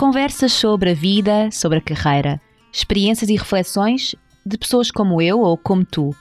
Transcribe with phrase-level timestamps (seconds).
[0.00, 2.40] Conversas sobre a vida, sobre a carreira,
[2.72, 4.14] experiências e reflexões
[4.46, 6.16] de pessoas como eu ou como tu.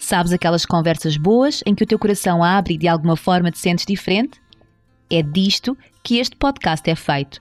[0.00, 3.60] Sabes aquelas conversas boas em que o teu coração abre e de alguma forma te
[3.60, 4.42] sentes diferente?
[5.08, 7.40] É disto que este podcast é feito.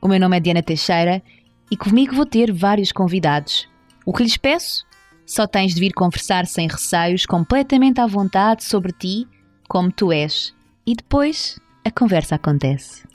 [0.00, 1.22] O meu nome é Diana Teixeira
[1.70, 3.68] e comigo vou ter vários convidados.
[4.06, 4.86] O que lhes peço?
[5.26, 9.28] Só tens de vir conversar sem receios, completamente à vontade sobre ti,
[9.68, 10.54] como tu és.
[10.86, 13.06] E depois a conversa acontece.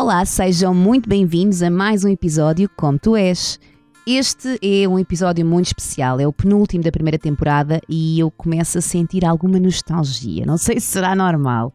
[0.00, 3.58] Olá, sejam muito bem-vindos a mais um episódio Como Tu És.
[4.06, 8.78] Este é um episódio muito especial, é o penúltimo da primeira temporada e eu começo
[8.78, 10.46] a sentir alguma nostalgia.
[10.46, 11.72] Não sei se será normal.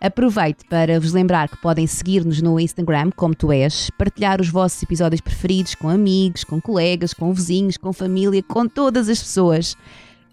[0.00, 4.82] Aproveito para vos lembrar que podem seguir-nos no Instagram, como tu és, partilhar os vossos
[4.82, 9.76] episódios preferidos com amigos, com colegas, com vizinhos, com família, com todas as pessoas.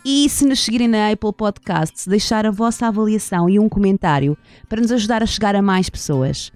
[0.04, 4.36] E se nos seguirem na Apple Podcasts, deixar a vossa avaliação e um comentário
[4.68, 6.52] para nos ajudar a chegar a mais pessoas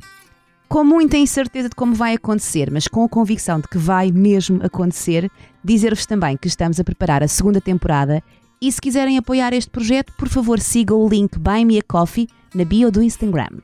[0.72, 4.64] com muita incerteza de como vai acontecer, mas com a convicção de que vai mesmo
[4.64, 5.30] acontecer,
[5.62, 8.24] dizer-vos também que estamos a preparar a segunda temporada
[8.62, 12.30] e se quiserem apoiar este projeto, por favor sigam o link Buy Me a Coffee
[12.56, 13.60] na bio do Instagram.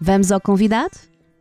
[0.00, 0.96] Vamos ao convidado?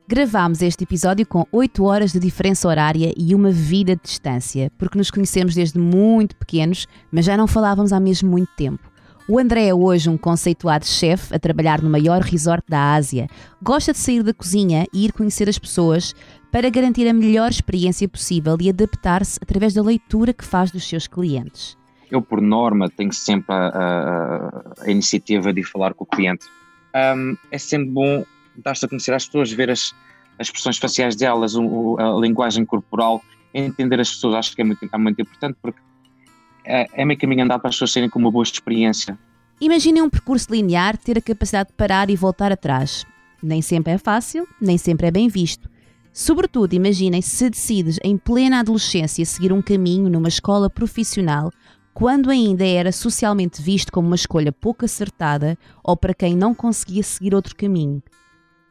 [0.05, 4.97] Gravámos este episódio com 8 horas de diferença horária e uma vida de distância, porque
[4.97, 8.94] nos conhecemos desde muito pequenos, mas já não falávamos há mesmo muito tempo.
[9.27, 13.27] O André é hoje um conceituado chefe a trabalhar no maior resort da Ásia.
[13.59, 16.13] Gosta de sair da cozinha e ir conhecer as pessoas
[16.51, 21.07] para garantir a melhor experiência possível e adaptar-se através da leitura que faz dos seus
[21.07, 21.75] clientes.
[22.11, 26.45] Eu, por norma, tenho sempre a, a, a iniciativa de falar com o cliente.
[26.95, 28.23] Um, é sempre bom
[28.63, 29.91] dar-se a conhecer às pessoas, ver as,
[30.37, 34.87] as expressões faciais delas, o, a linguagem corporal, entender as pessoas, acho que é muito,
[34.93, 35.79] é muito importante porque
[36.65, 39.17] é, é meio caminho andado para as pessoas terem com uma boa experiência.
[39.61, 43.05] Imaginem um percurso linear ter a capacidade de parar e voltar atrás.
[43.41, 45.69] Nem sempre é fácil, nem sempre é bem visto.
[46.11, 51.51] Sobretudo, imaginem se decides em plena adolescência seguir um caminho numa escola profissional
[51.93, 57.03] quando ainda era socialmente visto como uma escolha pouco acertada ou para quem não conseguia
[57.03, 58.03] seguir outro caminho.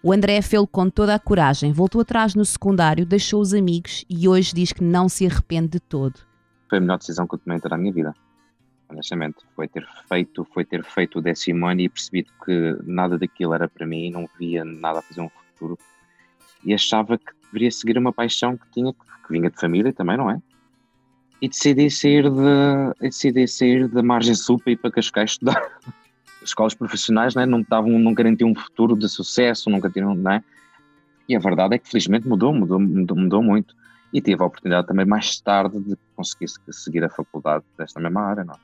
[0.02, 4.28] O André fê-lo com toda a coragem, voltou atrás no secundário, deixou os amigos e
[4.28, 6.20] hoje diz que não se arrepende de todo
[6.74, 8.14] foi a melhor decisão que eu tomei em toda a minha vida.
[8.88, 13.54] Honestamente, foi ter feito, foi ter feito o décimo ano e percebido que nada daquilo
[13.54, 15.78] era para mim, não via nada a fazer um futuro
[16.64, 20.28] e achava que deveria seguir uma paixão que tinha, que vinha de família também, não
[20.28, 20.40] é?
[21.40, 25.62] E decidi sair de, decidi sair da margem sul para ir para Cascais estudar.
[26.42, 30.32] As escolas profissionais né, não, davam, não garantiam um futuro de sucesso, nunca tinham, não
[30.32, 30.42] é?
[31.28, 33.76] E a verdade é que felizmente mudou, mudou, mudou, mudou muito
[34.14, 38.44] e tive a oportunidade também mais tarde de conseguir seguir a faculdade desta mesma área.
[38.44, 38.54] Não?
[38.54, 38.58] É?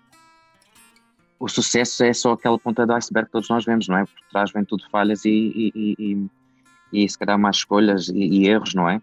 [1.41, 4.05] O sucesso é só aquela ponta do iceberg que todos nós vemos, não é?
[4.05, 6.31] Por trás vem tudo falhas e, e, e,
[6.93, 9.03] e, se calhar mais escolhas e, e, erros, não é?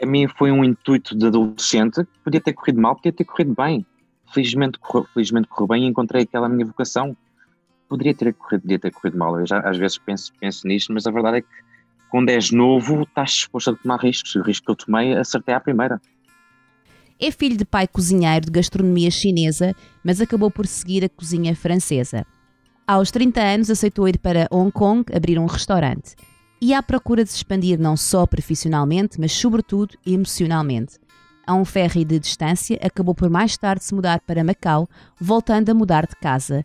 [0.00, 3.84] A mim foi um intuito de adolescente, podia ter corrido mal, podia ter corrido bem.
[4.32, 7.16] Felizmente correu, felizmente correu bem e encontrei aquela minha vocação.
[7.88, 9.40] Poderia ter corrido, podia ter corrido mal.
[9.40, 11.48] Eu já às vezes penso, penso nisto, mas a verdade é que
[12.10, 14.34] quando és novo, estás disposto a tomar riscos.
[14.34, 16.00] O risco que eu tomei, acertei à primeira.
[17.18, 22.26] É filho de pai cozinheiro de gastronomia chinesa, mas acabou por seguir a cozinha francesa.
[22.86, 26.16] Aos 30 anos, aceitou ir para Hong Kong abrir um restaurante.
[26.60, 30.98] E à procura de se expandir não só profissionalmente, mas sobretudo emocionalmente.
[31.46, 34.88] A um ferry de distância, acabou por mais tarde se mudar para Macau,
[35.18, 36.64] voltando a mudar de casa.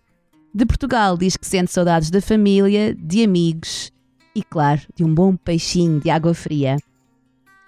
[0.53, 3.91] De Portugal, diz que sente saudades da família, de amigos
[4.35, 6.78] e, claro, de um bom peixinho de água fria.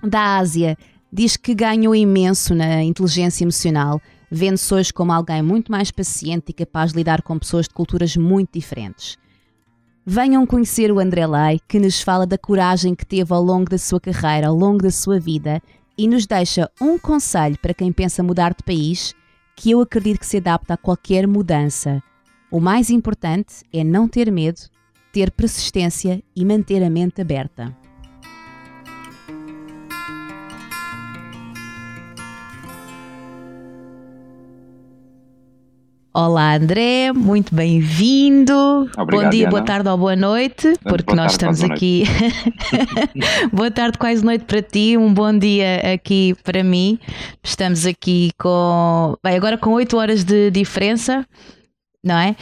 [0.04, 0.78] Da Ásia,
[1.12, 6.54] diz que ganhou imenso na inteligência emocional, vendo-se hoje como alguém muito mais paciente e
[6.54, 9.18] capaz de lidar com pessoas de culturas muito diferentes.
[10.06, 13.78] Venham conhecer o André Lai, que nos fala da coragem que teve ao longo da
[13.78, 15.62] sua carreira, ao longo da sua vida,
[15.98, 19.16] e nos deixa um conselho para quem pensa mudar de país,
[19.56, 22.02] que eu acredito que se adapta a qualquer mudança.
[22.52, 24.62] O mais importante é não ter medo
[25.18, 27.76] ter persistência e manter a mente aberta.
[36.14, 38.88] Olá André, muito bem-vindo.
[38.96, 39.50] Bom dia, Ana.
[39.50, 42.04] boa tarde ou boa noite, porque boa nós tarde, estamos aqui.
[43.52, 47.00] boa tarde, quase noite para ti, um bom dia aqui para mim.
[47.44, 51.26] Estamos aqui com, bem, agora com 8 horas de diferença,
[52.04, 52.36] não é?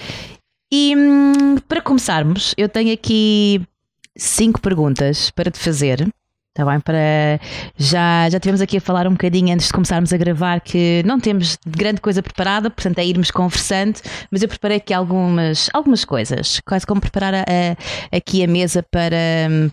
[0.78, 3.66] E hum, para começarmos, eu tenho aqui
[4.14, 6.06] cinco perguntas para te fazer.
[6.50, 6.82] Está bem?
[6.82, 7.40] Para...
[7.78, 11.18] Já, já tivemos aqui a falar um bocadinho antes de começarmos a gravar que não
[11.18, 16.60] temos grande coisa preparada, portanto é irmos conversando, mas eu preparei aqui algumas, algumas coisas,
[16.68, 19.18] quase como preparar a, a, aqui a mesa para,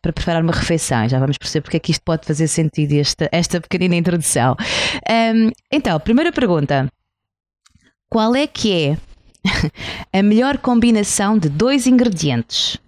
[0.00, 1.08] para preparar uma refeição.
[1.08, 4.54] Já vamos perceber porque é que isto pode fazer sentido, esta, esta pequenina introdução.
[5.34, 6.88] Um, então, primeira pergunta:
[8.08, 9.11] qual é que é
[10.12, 12.78] a melhor combinação de dois ingredientes?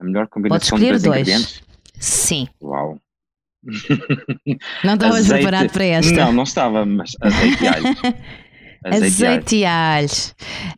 [0.00, 1.62] A melhor combinação de dois, dois ingredientes?
[1.98, 2.48] Sim.
[2.62, 2.98] Uau.
[4.84, 6.12] Não estavas preparado para esta?
[6.12, 7.96] Não, não estava, mas azeite e alho.
[8.84, 10.08] Azeite, e alho.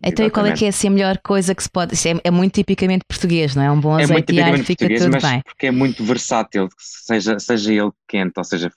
[0.03, 1.95] Então, e qual é que é assim, a melhor coisa que se pode.
[2.09, 3.71] É, é, muito tipicamente português, não é?
[3.71, 5.43] Um bom é azeite e alho fica tudo mas bem.
[5.43, 8.71] Porque é muito versátil, seja, seja ele quente, ou seja,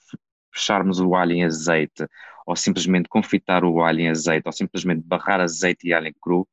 [0.54, 2.06] fecharmos o alho em azeite,
[2.46, 6.46] ou simplesmente confitar o alho em azeite, ou simplesmente barrar azeite e alho cru.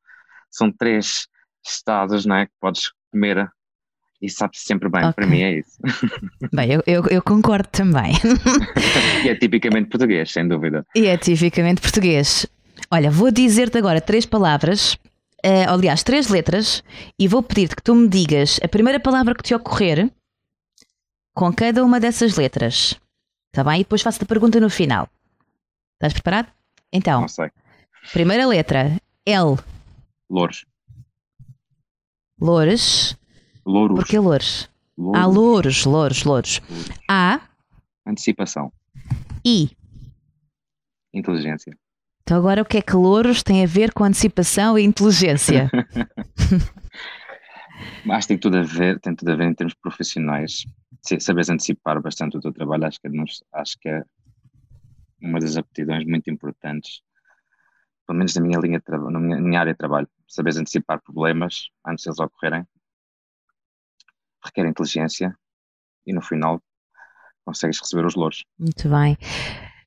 [0.49, 1.27] São três
[1.65, 3.49] estados não é, que podes comer
[4.21, 5.13] e sabe -se sempre bem, okay.
[5.13, 5.77] para mim é isso.
[6.53, 8.13] Bem, eu, eu, eu concordo também.
[9.23, 10.85] e é tipicamente português, sem dúvida.
[10.93, 12.45] E é tipicamente português.
[12.91, 14.93] Olha, vou dizer-te agora três palavras,
[15.45, 16.83] uh, aliás, três letras,
[17.17, 20.09] e vou pedir-te que tu me digas a primeira palavra que te ocorrer
[21.33, 22.99] com cada uma dessas letras.
[23.53, 23.81] Está bem?
[23.81, 25.07] E depois faço-te a pergunta no final.
[25.99, 26.47] Estás preparado?
[26.93, 27.51] Então, Não sei.
[28.13, 29.57] primeira letra, L.
[30.29, 30.65] Louros.
[32.39, 33.17] Louros.
[33.65, 33.99] Louros.
[33.99, 34.69] Porquê louros?
[34.97, 35.21] louros?
[35.21, 36.61] Ah, louros, louros, louros.
[37.09, 37.41] A.
[38.07, 38.71] Antecipação.
[39.45, 39.71] I.
[41.13, 41.77] Inteligência.
[42.23, 45.69] Então agora o que é que louros tem a ver com antecipação e inteligência?
[48.09, 50.63] acho que tem tudo a ver, tem tudo a ver em termos profissionais.
[51.19, 53.11] Saberes antecipar bastante o teu trabalho, acho que, é,
[53.53, 54.01] acho que é
[55.21, 57.01] uma das aptidões muito importantes,
[58.05, 60.07] pelo menos na minha linha de trabalho, na minha, minha área de trabalho.
[60.27, 62.65] Saberes antecipar problemas antes de eles ocorrerem
[64.43, 65.35] requer inteligência
[66.05, 66.61] e no final
[67.45, 68.45] consegues receber os louros.
[68.57, 69.17] Muito bem.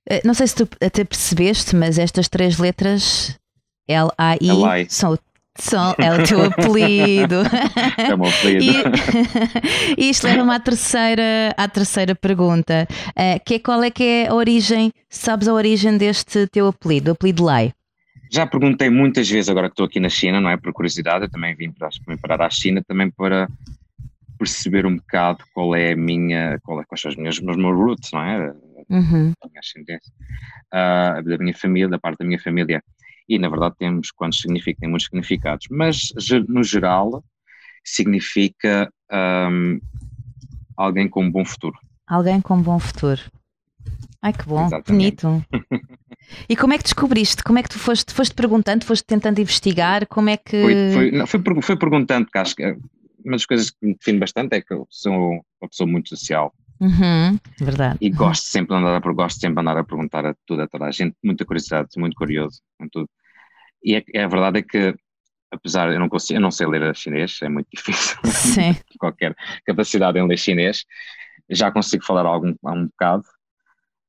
[0.09, 3.39] Eh, não sei se tu até percebeste, mas estas três letras
[3.89, 5.19] L-A-I são
[5.59, 7.43] são, é o teu apelido.
[7.99, 8.91] É o meu apelido.
[9.97, 12.87] E, isto leva-me à terceira, à terceira pergunta.
[13.11, 17.11] Uh, que é qual é que é a origem, sabes a origem deste teu apelido,
[17.11, 17.73] o apelido Lai?
[18.31, 20.57] Já perguntei muitas vezes, agora que estou aqui na China, não é?
[20.57, 23.47] Por curiosidade, eu também vim para, vim parar à China também para
[24.39, 27.77] perceber um bocado qual é a minha, qual é, quais são as minhas, os meus
[27.77, 28.55] roots, não é?
[28.89, 29.33] Uhum.
[29.43, 30.13] A minha ascendência,
[30.73, 32.83] uh, da minha família, da parte da minha família.
[33.29, 36.13] E na verdade temos quantos significa, tem muitos significados, mas
[36.49, 37.25] no geral
[37.85, 38.93] significa
[39.51, 39.81] um,
[40.77, 41.79] alguém com um bom futuro.
[42.07, 43.21] Alguém com um bom futuro.
[44.21, 45.23] Ai que bom, Exatamente.
[45.23, 45.45] bonito.
[46.49, 47.43] E como é que descobriste?
[47.43, 50.07] Como é que tu foste, foste perguntando, foste tentando investigar?
[50.07, 50.63] Como é que.
[50.63, 52.65] Foi, foi, não, foi, foi perguntando, porque acho que
[53.25, 55.13] uma das coisas que me define bastante é que eu sou
[55.61, 56.55] uma pessoa muito social.
[56.83, 57.97] Uhum, verdade.
[58.01, 60.87] E gosto sempre de andar a, gosto sempre andar a perguntar a tudo, a toda
[60.87, 63.09] a gente, muita curiosidade, muito curioso com tudo.
[63.85, 64.93] E é, é a verdade é que,
[65.53, 68.19] apesar eu não consigo, eu não sei ler chinês, é muito difícil.
[68.25, 68.75] Sim.
[68.99, 70.85] qualquer capacidade em ler chinês.
[71.49, 73.25] Já consigo falar algum, um bocado.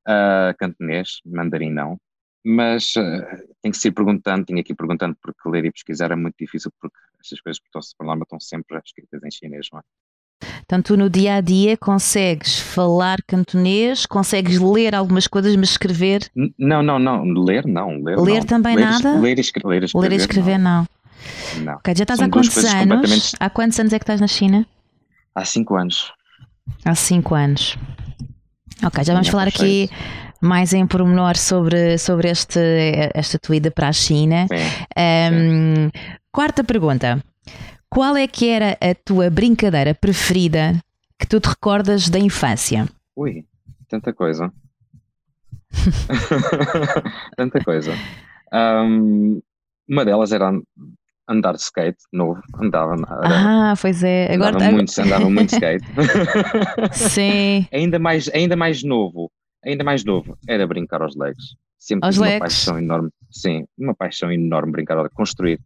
[0.05, 1.97] Uh, cantonês, mandarim não
[2.43, 6.11] mas uh, tem que se ir perguntando, tinha que ir perguntando porque ler e pesquisar
[6.11, 7.61] é muito difícil porque estas coisas
[7.97, 9.83] por norma estão sempre escritas em chinês, não é?
[10.73, 16.27] Então tu no dia a dia consegues falar cantonês, consegues ler algumas coisas, mas escrever?
[16.57, 18.01] Não, não, não, ler não.
[18.01, 18.45] Ler, ler não.
[18.47, 19.19] também ler, nada?
[19.19, 20.87] Ler e escrever, ler, escrever, ler e escrever não.
[21.57, 21.63] não.
[21.63, 21.73] não.
[21.75, 22.73] Ok, já estás São há quantos anos?
[22.73, 23.31] Completamente...
[23.39, 24.65] Há quantos anos é que estás na China?
[25.35, 26.11] Há cinco anos.
[26.83, 27.77] Há cinco anos.
[28.83, 29.91] Ok, já vamos falar aqui
[30.41, 32.59] mais em pormenor sobre, sobre este,
[33.13, 34.47] esta tua ida para a China.
[34.97, 35.91] Um,
[36.31, 37.23] quarta pergunta.
[37.93, 40.81] Qual é que era a tua brincadeira preferida
[41.19, 42.87] que tu te recordas da infância?
[43.15, 43.45] Ui,
[43.87, 44.51] tanta coisa.
[47.37, 47.93] tanta coisa.
[48.51, 49.41] Um,
[49.87, 50.51] uma delas era
[51.27, 52.41] andar de skate novo.
[52.59, 52.93] Andava.
[52.93, 54.33] Era, ah, pois é.
[54.33, 54.71] Agora andava, tá...
[54.71, 55.85] muito, andava muito skate.
[56.93, 57.67] Sim.
[57.71, 59.31] ainda, mais, ainda mais novo
[59.63, 61.55] ainda mais novo, era brincar aos legs.
[61.79, 62.39] Sempre aos uma legs.
[62.39, 63.09] paixão enorme.
[63.31, 65.59] Sim, uma paixão enorme brincar construir.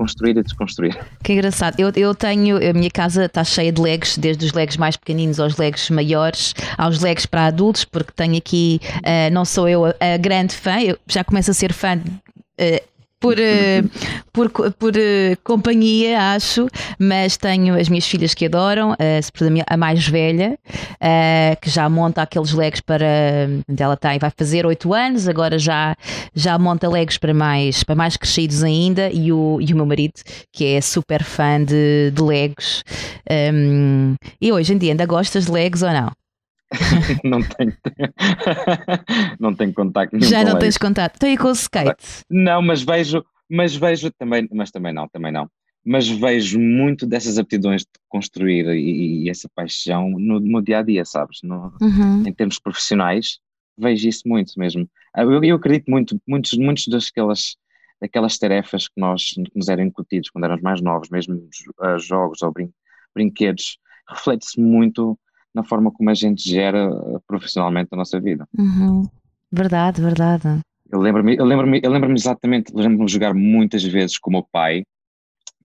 [0.00, 0.98] Construir e desconstruir.
[1.22, 1.78] Que engraçado.
[1.78, 5.38] Eu, eu tenho, a minha casa está cheia de legs, desde os legs mais pequeninos
[5.38, 9.94] aos legs maiores, aos legs para adultos, porque tenho aqui, uh, não sou eu a,
[10.00, 12.89] a grande fã, eu já começo a ser fã uh,
[13.20, 13.90] por, uh,
[14.32, 16.66] por, por uh, companhia, acho,
[16.98, 22.22] mas tenho as minhas filhas que adoram, a, a mais velha, uh, que já monta
[22.22, 23.06] aqueles legos para.
[23.78, 25.94] Ela tem, vai fazer 8 anos, agora já,
[26.34, 30.14] já monta legos para mais, para mais crescidos ainda, e o, e o meu marido,
[30.50, 32.82] que é super fã de, de legos.
[33.30, 36.19] Um, e hoje em dia ainda gostas de legos ou não?
[37.24, 37.72] não tenho,
[39.38, 41.16] não tenho contacto nenhum Já não tens contato.
[41.16, 42.24] Então e com o skate?
[42.30, 45.50] Não, mas vejo, mas vejo também, mas também não, também não.
[45.84, 50.82] Mas vejo muito dessas aptidões de construir e, e essa paixão no, no dia a
[50.82, 51.38] dia, sabes?
[51.42, 52.22] No, Uhum.
[52.26, 53.38] em termos profissionais,
[53.78, 54.88] vejo isso muito mesmo.
[55.14, 57.56] Ah, Eu, eu acredito muito, muitos, muitos daquelas,
[58.00, 61.48] daquelas tarefas que nós que nos eram incutidos quando éramos mais novos, mesmo
[61.80, 62.72] ah, jogos ou brin-
[63.14, 65.18] brinquedos, reflete-se muito
[65.54, 68.46] na forma como a gente gera ah, profissionalmente a nossa vida.
[68.56, 69.08] Uhum.
[69.50, 70.60] Verdade, verdade.
[70.90, 74.42] Eu lembro-me, eu lembro-me, eu lembro-me exatamente, lembro-me de jogar muitas vezes com o meu
[74.42, 74.84] pai,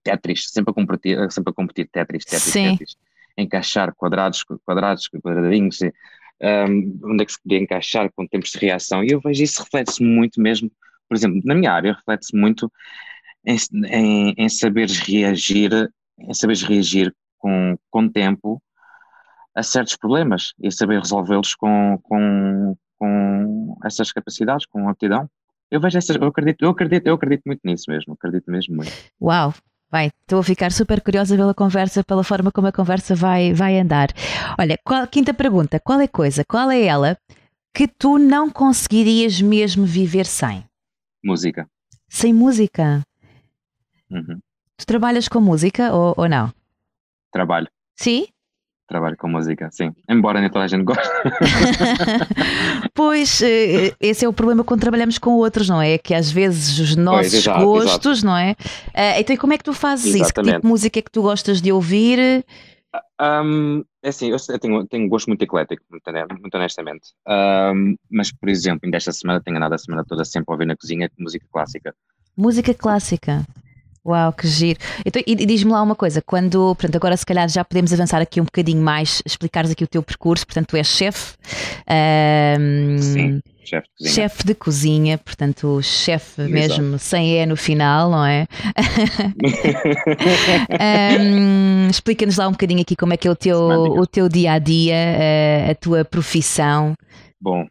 [0.02, 2.70] Tetris, sempre a competir, sempre a competir Tetris, Tetris, Sim.
[2.70, 2.96] Tetris,
[3.36, 5.92] encaixar quadrados, quadrados, quadradinhos, e,
[6.40, 9.62] um, onde é que se podia encaixar com tempos de reação, e eu vejo isso
[9.62, 10.70] reflete-se muito mesmo,
[11.08, 12.70] por exemplo, na minha área, reflete-se muito
[13.44, 15.70] em, em, em saberes reagir,
[16.18, 18.62] em saberes reagir com, com tempo
[19.56, 25.28] a certos problemas e saber resolvê-los com, com, com essas capacidades, com aptidão.
[25.70, 28.92] Eu vejo essas, eu acredito, eu acredito, eu acredito muito nisso mesmo, acredito mesmo muito.
[29.20, 29.52] Uau!
[29.90, 33.78] Vai, estou a ficar super curiosa pela conversa, pela forma como a conversa vai, vai
[33.78, 34.08] andar.
[34.58, 37.16] Olha, qual- quinta pergunta: qual é a coisa, qual é ela
[37.72, 40.64] que tu não conseguirias mesmo viver sem?
[41.24, 41.68] Música.
[42.08, 43.02] Sem música?
[44.10, 44.38] Uhum.
[44.76, 46.52] Tu trabalhas com música ou, ou não?
[47.32, 48.26] Trabalho, Sim?
[48.86, 49.92] Trabalho com música, sim.
[50.08, 51.02] Embora nem toda a gente goste.
[52.94, 55.98] Pois, eh, esse é o problema quando trabalhamos com outros, não é?
[55.98, 58.56] Que às vezes os nossos exato, gostos, não é?
[58.94, 60.14] Ah, então, e como é que tu fazes isso?
[60.14, 60.62] Que tipo Exatamente.
[60.62, 62.44] de música é que tu gostas de ouvir?
[63.20, 67.12] Um, é assim, eu, tenho, tenho um gosto muito eclético, muito honestamente.
[67.28, 70.66] Um, mas, por exemplo, ainda esta semana tenho andado a semana toda sempre a ouvir
[70.66, 71.94] na cozinha música clássica.
[72.36, 73.44] Música clássica.
[74.06, 74.78] Uau, que giro.
[75.04, 78.40] Então, e, diz-me lá uma coisa, quando, portanto, agora se calhar já podemos avançar aqui
[78.40, 81.34] um bocadinho mais, explicares aqui o teu percurso, portanto, tu és chefe,
[81.88, 84.14] ahm, Sim, chefe de cozinha.
[84.14, 88.46] chefe de cozinha, portanto, chefe mesmo, sem E no final, não é?
[90.78, 94.00] Ahm, Explica-nos lá um bocadinho aqui como é que é o teu, Semântica.
[94.00, 94.96] o teu dia a dia,
[95.70, 96.94] a tua profissão.
[97.40, 97.66] Bom,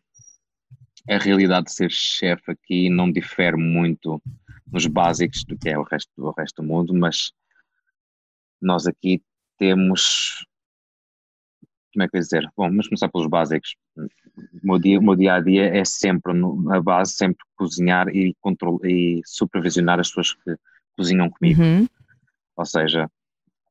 [1.09, 4.21] a realidade de ser chefe aqui não difere muito
[4.75, 7.31] nos básicos do que é o resto, o resto do mundo, mas
[8.61, 9.23] nós aqui
[9.57, 10.45] temos.
[11.93, 12.43] Como é que eu ia dizer?
[12.57, 13.77] Bom, vamos começar pelos básicos.
[13.95, 14.07] O
[14.61, 18.35] meu dia, o meu dia a dia é sempre, no- na base, sempre cozinhar e,
[18.41, 20.57] control, e supervisionar as pessoas que
[20.97, 21.61] cozinham comigo.
[21.61, 21.87] Uhum.
[22.57, 23.09] Ou seja,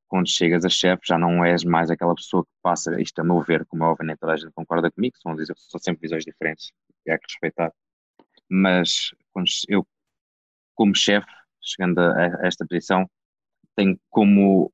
[0.09, 3.43] quando chegas a chefe, já não és mais aquela pessoa que passa, isto a meu
[3.43, 6.73] ver, como é óbvio, nem toda a gente concorda comigo, são, são sempre visões diferentes
[7.05, 7.71] e há que respeitar.
[8.49, 9.87] Mas quando eu,
[10.75, 11.27] como chefe,
[11.61, 12.13] chegando a,
[12.43, 13.09] a esta posição,
[13.77, 14.73] tenho como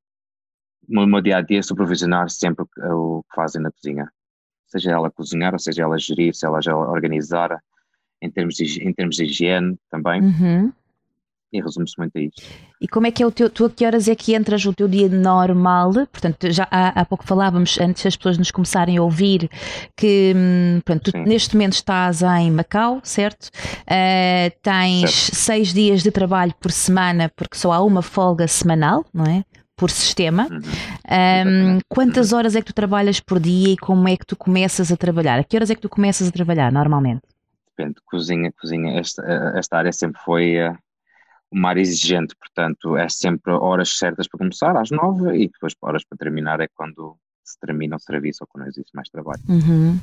[0.88, 4.10] no meu dia a dia supervisionar sempre o que- fazem na cozinha.
[4.66, 7.60] Seja ela cozinhar, ou seja ela gerir, se ela já organizar,
[8.22, 10.72] em termos de, em termos de higiene também, Uhum.
[11.52, 12.42] E resume-se muito a isto.
[12.80, 14.72] E como é que é o teu, tu a que horas é que entras o
[14.72, 15.92] teu dia normal?
[16.10, 19.50] Portanto, já há, há pouco falávamos, antes das pessoas nos começarem a ouvir,
[19.96, 21.24] que hum, pronto, tu Sim.
[21.24, 23.50] neste momento estás em Macau, certo?
[23.86, 25.36] Ah, tens Certo.
[25.36, 29.44] seis dias de trabalho por semana, porque só há uma folga semanal, não é?
[29.76, 30.46] Por sistema.
[30.50, 30.58] Uhum.
[30.58, 30.62] Hum,
[31.10, 31.84] Exatamente.
[31.88, 34.96] quantas horas é que tu trabalhas por dia e como é que tu começas a
[34.96, 35.38] trabalhar?
[35.38, 37.22] A que horas é que tu começas a trabalhar normalmente?
[37.76, 39.00] Depende, cozinha, cozinha.
[39.00, 39.22] Esta,
[39.56, 40.74] esta área sempre foi eh,
[41.64, 46.18] área exigente, portanto, é sempre horas certas para começar, às nove, e depois horas para
[46.18, 49.40] terminar é quando se termina o serviço ou quando existe mais trabalho.
[49.48, 49.98] Uhum.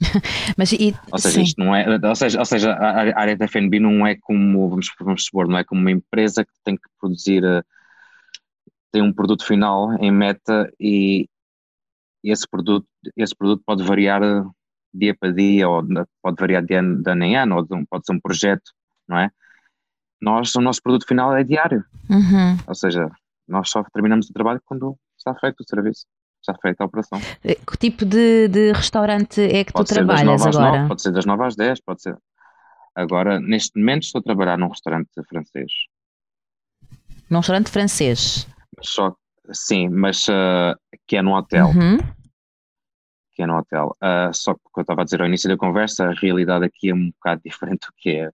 [0.56, 1.42] Mas e, Ou seja, sim.
[1.42, 4.90] isto não é, ou seja, ou seja, a área da FNB não é como, vamos,
[4.98, 7.62] vamos supor, não é como uma empresa que tem que produzir, eh,
[8.90, 11.28] tem um produto final em meta e
[12.24, 14.42] esse produto, esse produto pode variar eh,
[14.92, 17.86] dia para dia, ou na- pode variar de ano, de ano em ano, ou de
[17.86, 18.72] pode ser um projeto,
[19.06, 19.30] não é?
[20.20, 22.56] Nós, o nosso produto final é diário, Uhum.
[22.66, 23.10] ou seja,
[23.48, 26.04] nós só terminamos o trabalho quando está feito o serviço,
[26.40, 27.18] está feita a operação.
[27.44, 30.76] Eh, Que tipo de, de restaurante é que Pode tu trabalhas 9 às agora?
[30.78, 32.16] 9, pode ser das 9 às 10, pode ser.
[32.94, 35.72] Agora, neste momento, estou a trabalhar num restaurante francês.
[37.30, 38.46] Num restaurante francês.
[38.82, 39.14] Só,
[39.52, 41.66] sim, mas ah, que é num hotel.
[41.68, 41.98] Uhum.
[43.32, 43.96] Que é num hotel.
[44.00, 46.64] Ah, só que o que eu estava a dizer ao início da conversa, a realidade
[46.64, 48.30] aqui é um bocado diferente do que é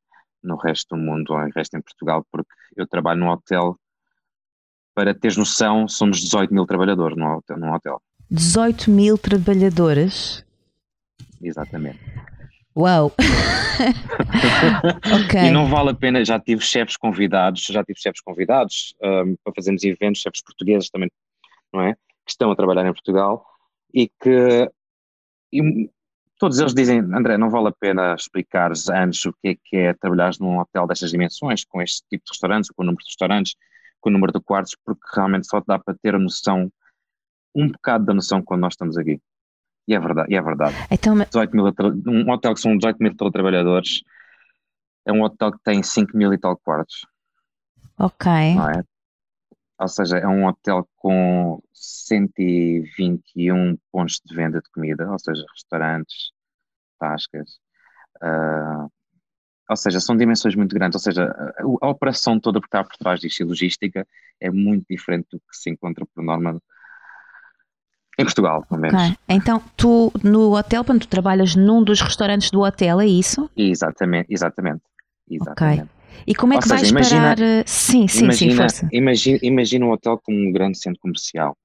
[0.46, 3.78] no resto do mundo ou no resto em Portugal, porque eu trabalho num hotel.
[4.94, 7.58] Para teres noção, somos 18 mil trabalhadores num hotel.
[7.58, 8.00] Num hotel.
[8.30, 10.44] 18 mil trabalhadores.
[11.42, 12.00] Exatamente.
[12.76, 13.12] Uau!
[15.24, 15.40] ok.
[15.40, 19.54] E não vale a pena, já tive chefes convidados, já tive chefes convidados ahm, para
[19.54, 21.10] fazermos eventos, chefes portugueses também,
[21.72, 21.94] não é?
[21.94, 23.44] Que estão a trabalhar em Portugal
[23.94, 24.70] e que
[25.52, 25.90] e
[26.38, 29.94] todos eles dizem, André, não vale a pena explicar antes o que é que é
[29.94, 33.54] trabalhar num hotel destas dimensões, com este tipo de restaurantes, com o número de restaurantes,
[34.00, 36.70] com o número de quartos, porque realmente só dá para ter a noção,
[37.54, 39.20] um bocado da noção quando nós estamos aqui.
[39.88, 40.74] E é verdade, e é verdade.
[40.90, 41.72] Então, 18 mil,
[42.06, 44.02] um hotel que são 18 mil trabalhadores
[45.06, 47.06] é um hotel que tem 5 mil e tal quartos.
[47.98, 48.30] Ok.
[48.30, 48.95] É?
[49.78, 56.32] Ou seja, é um hotel com 121 pontos de venda de comida, ou seja, restaurantes,
[56.98, 57.58] tascas.
[58.22, 58.90] Uh,
[59.68, 60.96] ou seja, são dimensões muito grandes.
[60.96, 64.06] Ou seja, a, a operação toda que está por trás disto e logística
[64.40, 66.60] é muito diferente do que se encontra por norma
[68.18, 69.02] em Portugal, pelo menos.
[69.02, 69.16] Okay.
[69.28, 73.50] Então, tu no hotel, quando tu trabalhas num dos restaurantes do hotel, é isso?
[73.54, 74.82] Exatamente, exatamente.
[75.28, 75.82] exatamente.
[75.82, 75.95] Ok.
[76.26, 77.40] E como é que seja, vais imagina, parar?
[77.40, 78.88] Eh, sim, sim, imagina, sim, força.
[78.92, 81.56] Imagina, imagina um hotel como um grande centro comercial.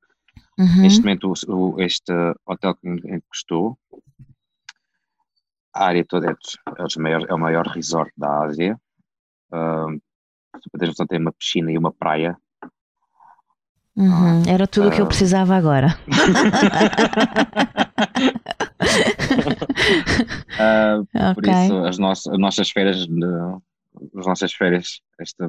[0.58, 0.82] Uhum.
[0.82, 2.14] Neste momento, o, o, este
[2.46, 3.78] hotel que, que estou,
[5.74, 8.80] a área toda é, é, maior, é o maior resort da Ásia.
[9.52, 10.02] Uh,
[10.94, 12.38] só tem uma piscina e uma praia.
[13.96, 15.08] Uhum, era tudo o uh, que eu ah.
[15.08, 15.98] precisava agora.
[20.60, 21.34] uh, okay.
[21.36, 23.26] Por isso, as, nossas, as nossas férias, de,
[24.18, 25.48] as nossas férias, esta,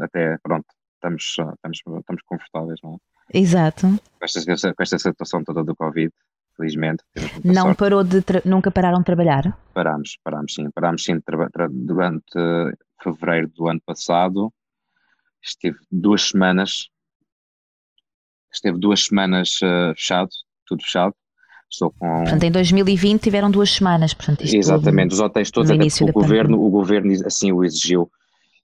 [0.00, 3.38] até pronto, estamos, estamos, estamos confortáveis, não é?
[3.38, 3.86] Exato.
[3.88, 6.12] Com esta, com esta situação toda do Covid,
[6.56, 7.02] felizmente.
[7.44, 7.78] Não sorte.
[7.78, 9.58] parou de nunca pararam de trabalhar?
[9.72, 11.20] Parámos, parámos sim, parámos sim
[11.70, 12.32] durante
[13.02, 14.52] fevereiro do ano passado.
[15.42, 16.88] Estive duas semanas,
[18.52, 20.30] esteve duas semanas uh, fechado,
[20.66, 21.14] tudo fechado.
[21.72, 22.06] Estou com...
[22.18, 26.70] Portanto, em 2020 tiveram duas semanas, portanto, Exatamente, os hotéis todos, até o governo, o
[26.70, 28.10] governo assim o exigiu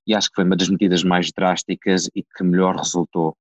[0.07, 3.37] e acho que foi uma das medidas mais drásticas e que melhor resultou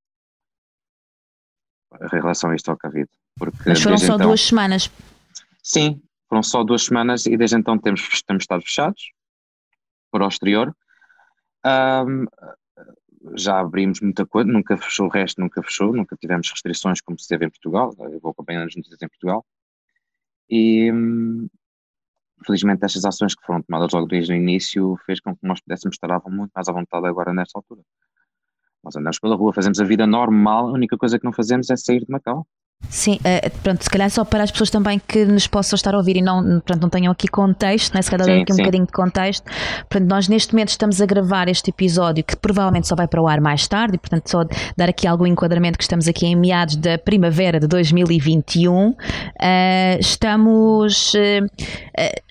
[2.02, 3.10] em relação a isto ao Covid.
[3.38, 4.92] Porque Mas foram só então, duas semanas.
[5.64, 9.12] Sim, foram só duas semanas e desde então temos, temos estado fechados
[10.12, 10.76] para o exterior.
[11.66, 12.26] Um,
[13.36, 17.28] já abrimos muita coisa, nunca fechou o resto, nunca fechou, nunca tivemos restrições como se
[17.28, 17.94] teve em Portugal.
[17.98, 19.46] Eu vou acompanhando as notícias em Portugal.
[20.50, 21.48] E hum,
[22.46, 25.96] felizmente estas ações que foram tomadas logo desde o início fez com que nós pudéssemos
[25.96, 27.82] estar muito mais à vontade agora nesta altura.
[28.84, 31.76] Nós andamos pela rua, fazemos a vida normal, a única coisa que não fazemos é
[31.76, 32.48] sair de Macau.
[32.90, 35.98] Sim, uh, pronto, se calhar só para as pessoas também que nos possam estar a
[35.98, 38.02] ouvir e não, pronto, não tenham aqui contexto, né?
[38.02, 38.62] se calhar sim, aqui sim.
[38.62, 39.44] um bocadinho de contexto.
[39.90, 43.28] Portanto, nós neste momento estamos a gravar este episódio que provavelmente só vai para o
[43.28, 44.46] ar mais tarde e, portanto, só
[44.78, 48.90] dar aqui algum enquadramento que estamos aqui em meados da primavera de 2021.
[48.90, 48.96] Uh,
[49.42, 51.46] eh, estamos, uh,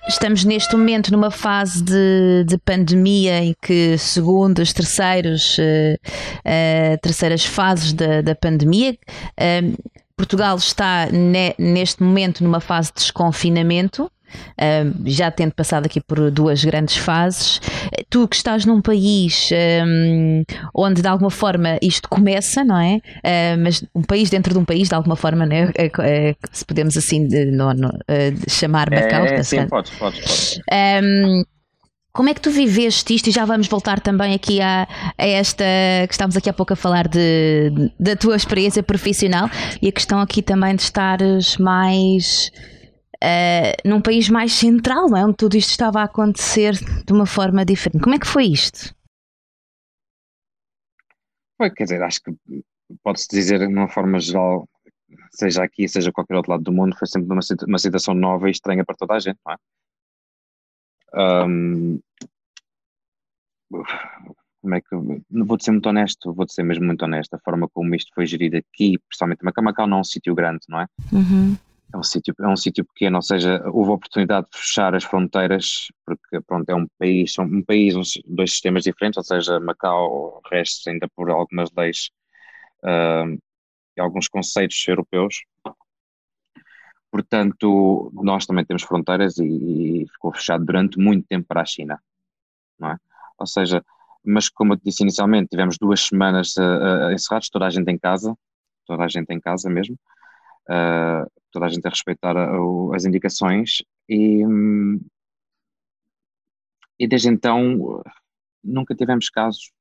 [0.07, 5.57] estamos neste momento numa fase de, de pandemia em que, segundo os terceiros,
[7.01, 8.97] terceiras fases da, da pandemia,
[10.17, 14.11] Portugal está ne, neste momento numa fase de desconfinamento.
[14.59, 17.61] Uh, já tendo passado aqui por duas grandes fases,
[18.09, 19.49] tu que estás num país
[19.85, 20.43] um,
[20.75, 22.95] onde de alguma forma isto começa, não é?
[22.97, 25.71] Uh, mas um país dentro de um país, de alguma forma, né?
[25.77, 29.25] É, se podemos assim de, no, no, uh, chamar Macau.
[29.25, 30.59] É, é, sim, podes, podes, podes.
[31.01, 31.43] Um,
[32.17, 33.27] como é que tu viveste isto?
[33.27, 35.63] E já vamos voltar também aqui a, a esta
[36.07, 39.47] que estávamos aqui há pouco a falar de, da tua experiência profissional
[39.79, 42.51] e a questão aqui também de estares mais
[43.23, 45.23] uh, num país mais central, não é?
[45.23, 48.01] Onde tudo isto estava a acontecer de uma forma diferente.
[48.01, 48.95] Como é que foi isto?
[51.55, 52.31] Foi, quer dizer, acho que
[53.03, 54.67] pode-se dizer de uma forma geral,
[55.29, 58.51] seja aqui, seja qualquer outro lado do mundo, foi sempre uma, uma situação nova e
[58.51, 59.57] estranha para toda a gente, não é?
[61.13, 61.99] Um,
[64.61, 64.95] como é que
[65.29, 68.57] vou ser muito honesto, vou ser mesmo muito honesto, a forma como isto foi gerido
[68.57, 70.87] aqui, principalmente Macau, Macau não é um sítio grande, não é?
[71.11, 71.57] Uhum.
[71.93, 75.05] É um sítio, é um sítio pequeno, ou seja, houve a oportunidade de fechar as
[75.05, 77.93] fronteiras, porque pronto, é um país, são um país,
[78.25, 82.09] dois sistemas diferentes, ou seja, Macau resta ainda por algumas leis
[82.83, 83.39] uh,
[83.95, 85.43] e alguns conceitos europeus,
[87.17, 89.43] Portanto, nós também temos fronteiras e,
[90.03, 91.99] e, ficou fechado durante muito tempo para a China,
[92.77, 92.97] não é?
[93.39, 93.83] Ou seja,
[94.23, 97.97] mas como eu disse inicialmente, tivemos duas semanas uh, uh, encerrados, toda a gente em
[97.97, 98.37] casa,
[98.85, 99.95] toda a gente em casa mesmo,
[100.69, 102.35] uh, toda a gente a respeitar
[102.93, 105.01] as indicações e, um,
[106.99, 108.03] e desde então
[108.63, 109.71] nunca tivemos casos,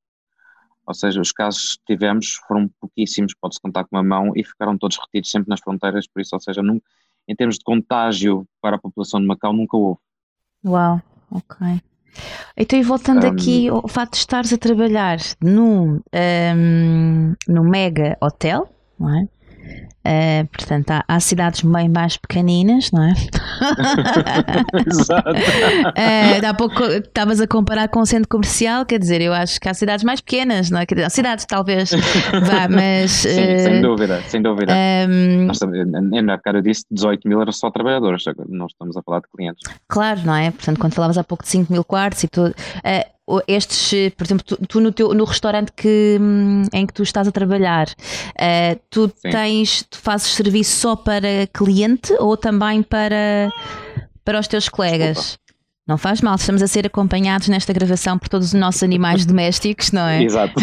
[0.86, 4.78] ou seja, os casos que tivemos foram pouquíssimos, pode-se contar com uma mão e ficaram
[4.78, 6.86] todos retidos sempre nas fronteiras, por isso, ou seja, nunca
[7.28, 10.00] em termos de contágio para a população de Macau, nunca houve.
[10.64, 11.80] Uau, ok.
[12.56, 16.00] Então, e voltando um, aqui ao fato de estares a trabalhar num,
[16.56, 19.28] um, num mega hotel, não é?
[20.06, 23.12] Uh, portanto, há, há, cidades bem mais pequeninas, não é?
[24.86, 25.30] Exato.
[25.30, 29.68] uh, há pouco estavas a comparar com o centro comercial, quer dizer, eu acho que
[29.68, 30.86] há cidades mais pequenas, não é?
[30.86, 31.90] Quer dizer, cidades talvez,
[32.46, 33.10] vá, mas.
[33.10, 34.72] Sim, uh, sem dúvida, sem dúvida.
[35.08, 35.58] Um, Nós,
[36.22, 39.68] na cara disse 18 mil eram só trabalhadores, não estamos a falar de clientes.
[39.88, 40.52] Claro, não é?
[40.52, 42.54] Portanto, quando falavas há pouco de 5 mil quartos e tudo
[43.46, 47.26] estes, por exemplo, tu, tu, no, teu, no restaurante que, hum, em que tu estás
[47.26, 49.30] a trabalhar, uh, tu Sim.
[49.30, 53.50] tens, tu fazes serviço só para cliente ou também para,
[54.24, 55.16] para os teus colegas?
[55.16, 55.46] Desculpa.
[55.86, 59.92] Não faz mal, estamos a ser acompanhados nesta gravação por todos os nossos animais domésticos,
[59.92, 60.22] não é?
[60.22, 60.54] Exato.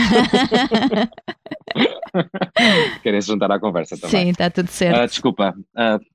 [3.01, 4.25] Querem se juntar à conversa também.
[4.25, 5.01] Sim, está tudo certo.
[5.01, 6.12] Uh, desculpa, uh,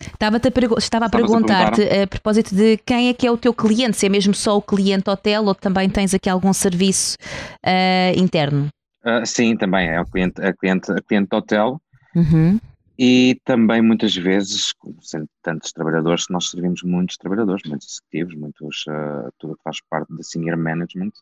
[0.00, 3.36] Estava a, pergu estava a perguntar-te a, a, propósito de quem é que é o
[3.36, 7.16] teu cliente, se é mesmo só o cliente hotel ou também tens aqui algum serviço
[7.64, 8.68] uh, interno?
[9.04, 11.80] Uh, sim, também é o cliente, a cliente, a cliente hotel
[12.14, 12.58] uhum.
[12.98, 19.30] e também muitas vezes, sendo tantos trabalhadores, nós servimos muitos trabalhadores, muitos executivos, muitos, uh,
[19.38, 21.12] tudo que faz parte da senior management,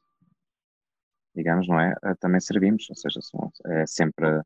[1.34, 1.94] digamos, não é?
[2.20, 4.40] também servimos, ou seja, são, é sempre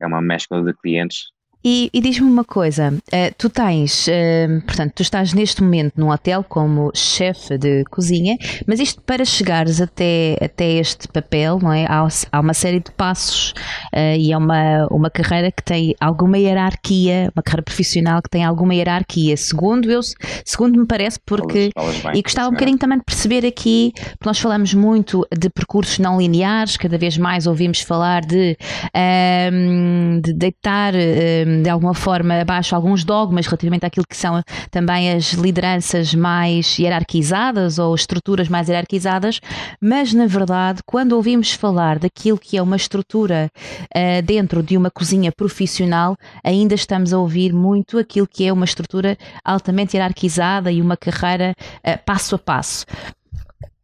[0.00, 1.30] é uma mescla de clientes
[1.68, 6.10] e, e diz-me uma coisa, uh, tu tens, uh, portanto, tu estás neste momento num
[6.10, 8.36] hotel como chefe de cozinha,
[8.68, 11.84] mas isto para chegares até, até este papel, não é?
[11.86, 13.50] Há, há uma série de passos
[13.92, 18.44] uh, e é uma, uma carreira que tem alguma hierarquia, uma carreira profissional que tem
[18.44, 20.00] alguma hierarquia, segundo eu,
[20.44, 21.70] segundo me parece, porque.
[22.14, 26.16] e gostava um bocadinho também de perceber aqui, porque nós falamos muito de percursos não
[26.20, 28.56] lineares, cada vez mais ouvimos falar de,
[28.94, 35.12] ehm, de deitar ehm, de alguma forma abaixo alguns dogmas relativamente àquilo que são também
[35.12, 39.40] as lideranças mais hierarquizadas ou estruturas mais hierarquizadas,
[39.80, 43.50] mas na verdade, quando ouvimos falar daquilo que é uma estrutura
[43.94, 48.64] uh, dentro de uma cozinha profissional, ainda estamos a ouvir muito aquilo que é uma
[48.64, 52.86] estrutura altamente hierarquizada e uma carreira uh, passo a passo.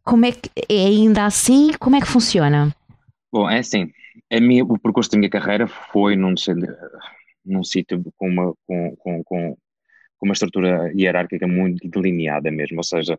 [0.03, 1.71] Como é que é ainda assim?
[1.79, 2.75] Como é que funciona?
[3.31, 3.89] Bom, é assim.
[4.31, 6.35] A minha, o percurso da minha carreira foi num,
[7.45, 9.57] num sítio com uma, com, com, com,
[10.21, 13.15] uma estrutura hierárquica muito delineada mesmo, ou seja,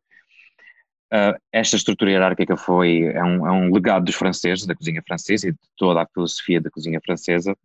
[1.13, 5.49] uh, esta estrutura hierárquica foi, é um, é um legado dos franceses, da cozinha francesa
[5.49, 7.57] e de toda a filosofia da cozinha francesa,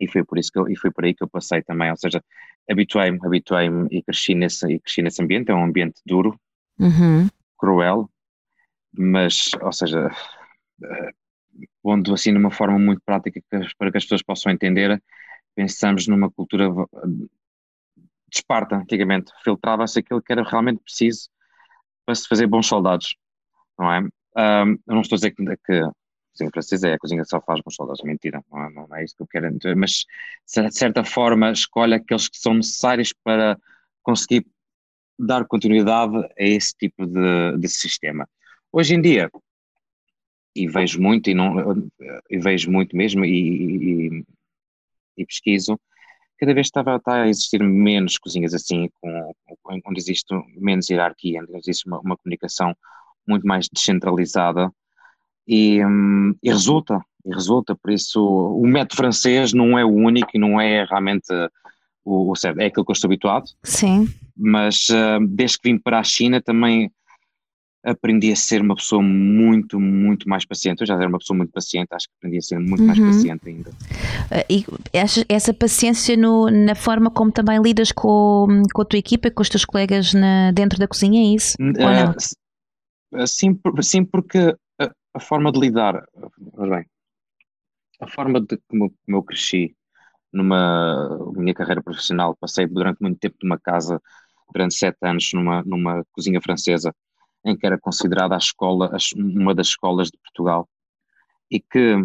[0.00, 1.96] e foi por isso que eu, e foi por aí que eu passei também, ou
[1.96, 2.22] seja,
[2.70, 6.38] habituei-me, habituei-me e cresci nesse, e cresci nesse ambiente, é um ambiente duro,
[6.78, 7.28] uhum.
[7.58, 8.08] cruel,
[8.96, 11.22] mas, ou seja, uh,
[11.82, 13.40] pondo assim numa forma muito prática
[13.78, 15.02] para que as pessoas possam entender,
[15.54, 17.28] pensamos numa cultura de
[18.34, 21.28] Esparta, antigamente, filtrava-se aquilo que era realmente preciso
[22.06, 23.14] para se fazer bons soldados,
[23.78, 24.00] não é?
[24.00, 25.92] Um, eu não estou a dizer que, que a
[26.32, 29.04] cozinha francesa é a cozinha que só faz bons soldados, mentira, não é, não é
[29.04, 30.06] isso que eu quero dizer, mas
[30.46, 33.58] de certa forma escolhe aqueles que são necessários para
[34.02, 34.46] conseguir
[35.18, 38.26] dar continuidade a esse tipo de, de sistema.
[38.72, 39.30] Hoje em dia,
[40.54, 41.90] e vejo muito e não
[42.30, 44.24] e vejo muito mesmo e, e,
[45.16, 45.78] e pesquiso,
[46.38, 49.32] cada vez estava, está a existir menos cozinhas assim, com,
[49.86, 52.74] onde existe menos hierarquia, onde existe uma, uma comunicação
[53.26, 54.72] muito mais descentralizada
[55.46, 60.30] e, hum, e, resulta, e resulta, por isso o método francês não é o único
[60.34, 61.32] e não é realmente
[62.04, 63.46] o, o certo, é aquilo que eu estou habituado.
[63.62, 64.08] Sim.
[64.36, 66.90] Mas uh, desde que vim para a China também
[67.84, 70.80] aprendi a ser uma pessoa muito, muito mais paciente.
[70.80, 72.86] Eu já era uma pessoa muito paciente, acho que aprendi a ser muito uhum.
[72.86, 73.70] mais paciente ainda.
[73.70, 74.64] Uh, e
[75.28, 79.48] essa paciência no, na forma como também lidas com, com a tua equipa, com os
[79.48, 81.56] teus colegas na, dentro da cozinha, é isso?
[81.60, 86.04] Uh, sim, sim, porque a, a, forma de lidar,
[86.56, 86.86] bem,
[88.00, 89.74] a forma de como, como eu cresci
[90.32, 94.00] numa minha carreira profissional, passei durante muito tempo numa casa,
[94.52, 96.94] durante sete anos, numa, numa cozinha francesa,
[97.44, 100.68] em que era considerada a escola, uma das escolas de Portugal,
[101.50, 101.96] e que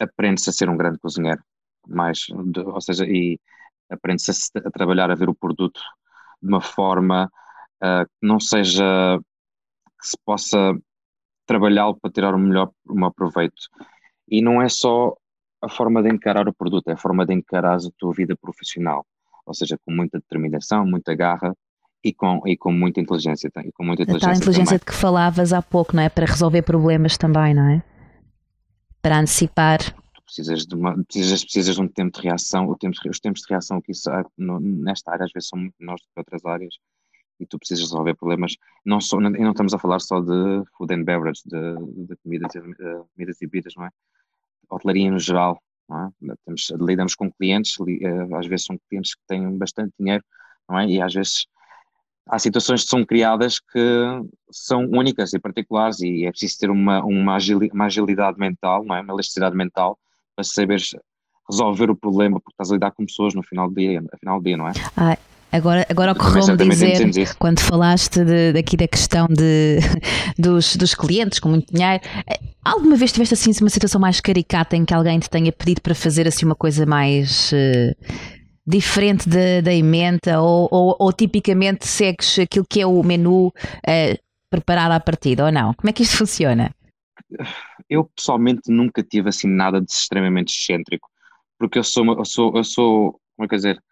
[0.00, 1.42] aprende-se a ser um grande cozinheiro,
[1.86, 3.38] mais, ou seja, e
[3.90, 5.80] aprende-se a, a, trabalhar, a ver o produto
[6.40, 7.30] de uma forma
[7.82, 9.18] uh, que não seja
[10.00, 10.76] que se possa
[11.46, 13.62] trabalhá-lo para tirar o melhor, o melhor proveito.
[14.28, 15.14] E não é só
[15.60, 19.06] a forma de encarar o produto, é a forma de encarar a tua vida profissional,
[19.46, 21.54] ou seja, com muita determinação, muita garra
[22.04, 23.50] e com, e com muita inteligência.
[23.64, 26.08] E com muita inteligência, a inteligência de que falavas há pouco, não é?
[26.08, 27.82] Para resolver problemas também, não é?
[29.00, 29.78] Para antecipar.
[30.14, 33.42] Tu precisas de, uma, precisas, precisas de um tempo de reação, o tempo, os tempos
[33.42, 36.44] de reação que isso no, nesta área às vezes são muito menores do que outras
[36.44, 36.74] áreas
[37.42, 38.56] e tu precisas resolver problemas.
[38.84, 42.52] Não só, e não estamos a falar só de food and beverage, de, de comidas,
[42.52, 43.90] de, comidas e bebidas, não é?
[44.70, 45.60] Hotelaria no geral,
[45.90, 46.36] É?
[46.46, 50.24] Temos, lidamos com clientes, eh, às vezes são clientes que têm bastante dinheiro,
[50.68, 50.86] não é?
[50.86, 51.46] E às vezes
[52.28, 54.06] há situações que são criadas que
[54.50, 59.00] são únicas e particulares e é preciso ter uma, uma, agilidade mental, não é?
[59.00, 59.98] uma elasticidade mental
[60.34, 60.90] para saberes
[61.50, 64.38] resolver o problema porque estás a lidar com pessoas no final do dia, no final
[64.38, 64.72] do dia não é?
[64.96, 65.18] Ah,
[65.52, 69.80] Agora, agora ocorreu-me dizer, quando falaste de, daqui da questão de,
[70.38, 74.74] dos, dos clientes com muito dinheiro, eh, alguma vez tiveste assim uma situação mais caricata
[74.74, 77.94] em que alguém te tenha pedido para fazer assim uma coisa mais uh,
[78.66, 84.92] diferente da emenda ou, ou, ou, tipicamente segues aquilo que é o menu uh, preparado
[84.92, 85.74] à partida ou não?
[85.74, 86.74] Como é que isto funciona?
[87.88, 91.08] Eu pessoalmente nunca tive assim nada de extremamente excêntrico,
[91.58, 93.82] porque eu sou, eu sou, eu sou como é que dizer,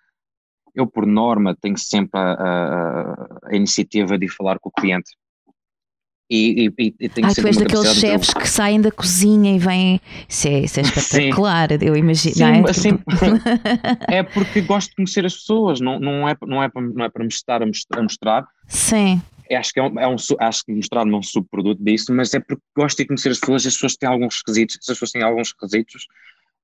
[0.75, 5.17] eu, por norma, tenho sempre a, a, a iniciativa de falar com o cliente.
[6.31, 10.01] E, e, e tenho Ai, tu és daqueles chefes que saem da cozinha e vêm.
[10.29, 12.37] Isso é, isso é espetacular, eu imagino.
[12.37, 12.71] Sim, é?
[12.71, 12.99] Assim,
[14.07, 17.09] é porque gosto de conhecer as pessoas, não, não, é, não, é, para, não é
[17.09, 18.47] para me estar a mostrar.
[18.69, 19.21] Sim.
[19.51, 22.33] É, acho que, é um, é um, acho que mostrar é um subproduto disso, mas
[22.33, 25.23] é porque gosto de conhecer as pessoas, as pessoas têm alguns requisitos, as pessoas têm
[25.25, 26.07] alguns requisitos,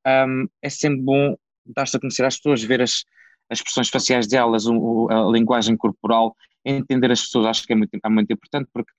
[0.06, 3.04] um, é sempre bom dar-se a conhecer as pessoas, ver as,
[3.50, 7.90] as expressões faciais delas, o, a linguagem corporal, entender as pessoas, acho que é muito,
[8.00, 8.92] é muito importante porque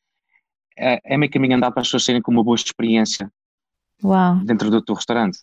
[0.78, 3.32] é, é meio caminho andar para as pessoas terem com uma boa experiência
[4.04, 4.36] Uau.
[4.44, 5.40] dentro do teu restaurante.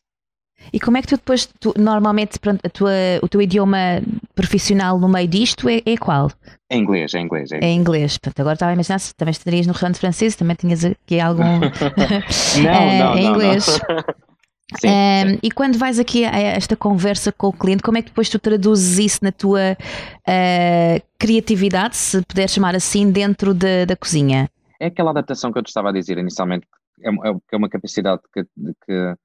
[0.73, 2.93] E como é que tu depois, tu, normalmente, pronto, tua,
[3.23, 4.03] o teu idioma
[4.35, 6.31] profissional no meio disto é, é qual?
[6.71, 7.53] É inglês, é inglês.
[7.53, 8.19] É inglês, é inglês.
[8.19, 11.43] Portanto, agora estava a imaginar se também estarias no restaurante francês, também tinhas aqui algum.
[12.63, 13.67] não, é, não, é não, inglês.
[13.67, 14.25] Não.
[14.81, 15.39] Sim, um, sim.
[15.43, 18.39] E quando vais aqui a esta conversa com o cliente, como é que depois tu
[18.39, 24.49] traduzes isso na tua uh, criatividade, se puder chamar assim, dentro de, da cozinha?
[24.81, 26.67] É aquela adaptação que eu te estava a dizer inicialmente,
[27.01, 29.17] é, é, é uma capacidade que, que,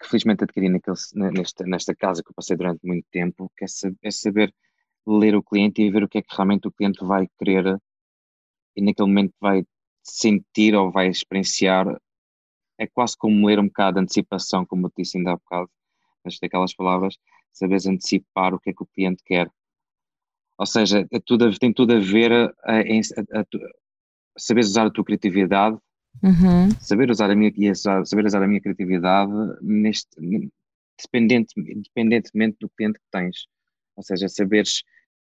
[0.00, 3.68] que felizmente adquiri naquele, nesta, nesta casa que eu passei durante muito tempo, que é,
[4.02, 4.54] é saber
[5.06, 7.80] ler o cliente e ver o que é que realmente o cliente vai querer
[8.74, 9.64] e naquele momento vai
[10.02, 11.86] sentir ou vai experienciar
[12.78, 15.70] é quase como ler um bocado de antecipação, como eu disse ainda há bocado,
[16.24, 17.16] mas daquelas palavras,
[17.52, 19.50] saberes antecipar o que é que o cliente quer.
[20.58, 22.32] Ou seja, é tudo, tem tudo a ver
[22.64, 23.00] a, em
[24.36, 25.76] saberes usar a tua criatividade,
[26.22, 26.70] uhum.
[26.80, 30.08] saber usar a minha saber usar a minha criatividade neste
[30.98, 33.46] dependente, independentemente do cliente que tens.
[33.96, 34.82] Ou seja, saberes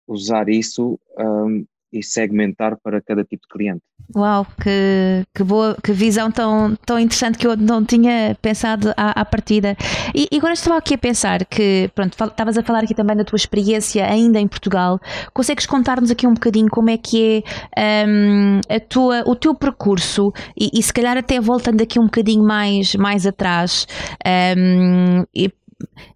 [0.06, 3.80] usar isso um, e segmentar para cada tipo de cliente.
[4.14, 9.20] Uau, que, que boa, que visão tão, tão interessante que eu não tinha pensado à,
[9.20, 9.76] à partida.
[10.14, 13.24] E, e, agora estava aqui a pensar que, pronto, estavas a falar aqui também da
[13.24, 15.00] tua experiência ainda em Portugal.
[15.34, 17.44] Consegues contar-nos aqui um bocadinho como é que
[17.76, 22.04] é um, a tua, o teu percurso e, e, se calhar até voltando aqui um
[22.04, 23.86] bocadinho mais, mais atrás,
[24.56, 25.52] um, e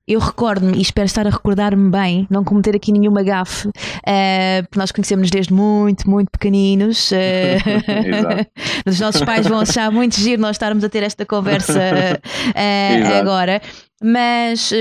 [0.06, 4.78] eu recordo-me, e espero estar a recordar-me bem, não cometer aqui nenhuma gafe, uh, porque
[4.78, 7.10] nós conhecemos desde muito, muito pequeninos.
[7.22, 8.46] Uh,
[8.88, 13.60] os nossos pais vão achar muito giro nós estarmos a ter esta conversa uh, agora.
[14.02, 14.72] Mas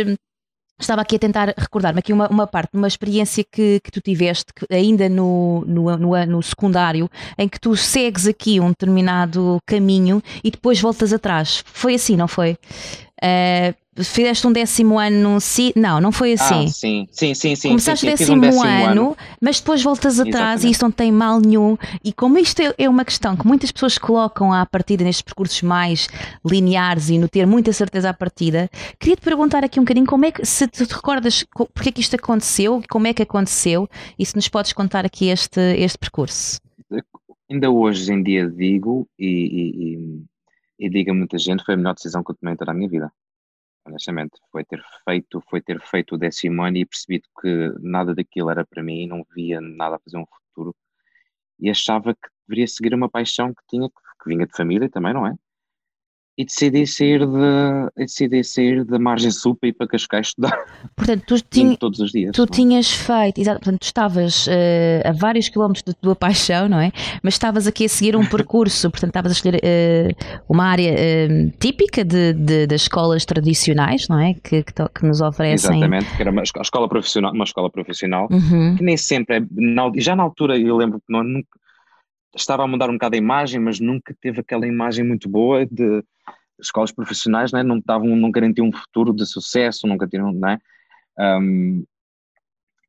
[0.79, 4.45] estava aqui a tentar recordar-me aqui uma, uma parte, uma experiência que, que tu tiveste
[4.53, 10.21] que ainda no, no, no, no, secundário, em que tu segues aqui um determinado caminho
[10.43, 11.63] e depois voltas atrás.
[11.65, 12.57] Foi assim, não foi?
[13.23, 15.73] Uh, fizeste um décimo ano num si...
[15.75, 16.65] Não, não foi assim.
[16.65, 17.69] Ah, sim, sim, sim, sim.
[17.69, 20.67] Começaste sim, décimo, um décimo ano, ano, mas depois voltas atrás Exatamente.
[20.67, 21.77] e isso não tem mal nenhum.
[22.03, 25.61] E como isto é, é uma questão que muitas pessoas colocam à partida nestes percursos
[25.61, 26.07] mais
[26.45, 30.25] lineares e no ter muita certeza à partida, queria te perguntar aqui um bocadinho como
[30.25, 34.25] é que, se te recordas porque é que isto aconteceu, como é que aconteceu e
[34.25, 36.59] se nos podes contar aqui este, este percurso.
[37.49, 40.23] Ainda hoje em dia digo e, e, e,
[40.81, 42.73] e digo a muita gente, foi a melhor decisão que eu tomei em toda a
[42.73, 43.11] minha vida
[43.85, 48.49] honestamente, foi ter feito, foi ter feito o décimo ano e percebido que nada daquilo
[48.49, 50.75] era para mim, não via nada a fazer um futuro
[51.59, 55.25] e achava que deveria seguir uma paixão que tinha, que vinha de família também, não
[55.27, 55.35] é?
[56.41, 60.57] E decidi sair, de, decidi sair da margem sul para ir para Cascais estudar.
[60.95, 62.35] Portanto, tu tinha, todos os dias.
[62.35, 62.45] Tu não?
[62.45, 62.49] É?
[62.49, 64.51] tinhas feito, exato, portanto, tu estavas uh,
[65.05, 66.91] a vários quilómetros da tua paixão, não é?
[67.21, 71.51] Mas estavas aqui a seguir um percurso, portanto, estavas a escolher uh, uma área uh,
[71.59, 74.33] típica de, de, das escolas tradicionais, não é?
[74.33, 75.77] Que, que, que, nos oferecem.
[75.77, 78.75] Exatamente, que era uma escola profissional, uma escola profissional uhum.
[78.77, 79.41] que nem sempre é.
[79.97, 81.47] Já na altura, eu lembro que não, nunca
[82.35, 86.03] estava a mudar um bocado a imagem, mas nunca teve aquela imagem muito boa de
[86.61, 87.63] escolas profissionais, né?
[87.63, 90.59] não estavam, não garantiam um futuro de sucesso, nunca tinham, né?
[91.19, 91.83] Um,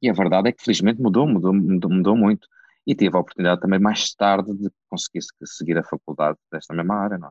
[0.01, 2.47] e a verdade é que felizmente mudou, mudou, mudou, mudou muito.
[2.85, 7.17] E tive a oportunidade também mais tarde de conseguir seguir a faculdade desta mesma área,
[7.17, 7.31] não é?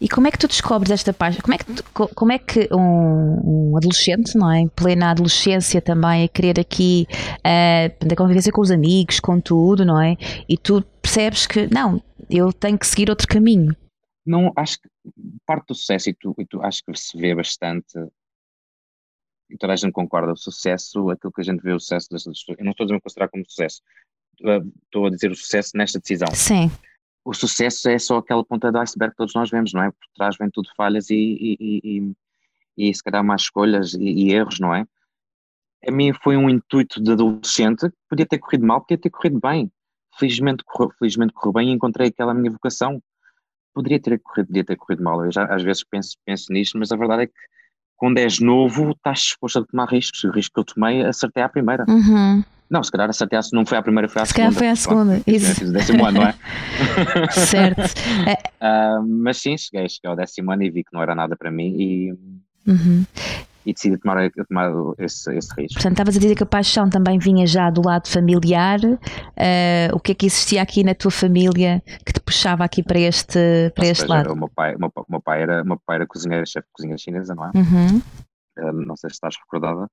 [0.00, 1.42] E como é que tu descobres esta página?
[1.42, 4.60] Como é que, como é que um, um, adolescente, não é?
[4.60, 7.06] Em plena adolescência também, a querer aqui
[7.38, 10.16] uh, a convivência com os amigos, com tudo, não é?
[10.48, 13.74] E tu percebes que, não, eu tenho que seguir outro caminho.
[14.24, 14.88] Não, acho que
[15.46, 17.98] parte do sucesso, e tu, e tu acho que se vê bastante,
[19.50, 22.24] e toda a gente concorda, o sucesso, aquilo que a gente vê o sucesso das
[22.24, 23.82] pessoas, eu não estou a dizer considerar como sucesso,
[24.84, 26.28] estou a dizer o sucesso nesta decisão.
[26.34, 26.70] Sim
[27.24, 29.90] o sucesso é só aquela ponta do iceberg que todos nós vemos, não é?
[29.90, 32.12] Por trás vem tudo falhas e, e, e,
[32.76, 34.86] e, se calhar mais escolhas e, erros, não é?
[35.86, 39.72] A mim foi um intuito de adolescente, podia ter corrido mal, podia ter corrido bem.
[40.18, 43.02] Felizmente correu, felizmente correu bem e encontrei aquela minha vocação.
[43.74, 45.24] Poderia ter corrido, podia ter corrido mal.
[45.24, 47.32] Eu já às vezes penso, penso nisto, mas a verdade é que
[47.96, 50.22] quando és novo estás disposto a tomar riscos.
[50.24, 51.84] O risco que eu tomei, acertei à primeira.
[51.88, 52.44] Uhum.
[52.70, 54.52] Não, se calhar acertei, não foi a primeira, foi a se segunda.
[54.52, 55.72] Se calhar foi a segunda, isso.
[55.72, 56.34] décimo ano, não é?
[57.30, 57.80] certo.
[57.80, 61.50] Uh, mas sim, cheguei, cheguei ao décimo ano e vi que não era nada para
[61.50, 62.12] mim e,
[62.66, 63.04] uhum.
[63.66, 65.74] E decidi tomar, tomar esse, esse risco.
[65.74, 68.78] Portanto, estavas a dizer que a paixão também vinha já do lado familiar.
[68.80, 72.98] Uh, o que é que existia aqui na tua família que te puxava aqui para
[72.98, 74.32] este, para este lado?
[74.32, 76.98] O meu pai, o meu, meu pai era, meu pai era cozinheiro, chefe de cozinha
[76.98, 77.50] chinesa, não é?
[77.54, 78.02] Uhum.
[78.58, 79.88] Uh, não sei se estás recordada.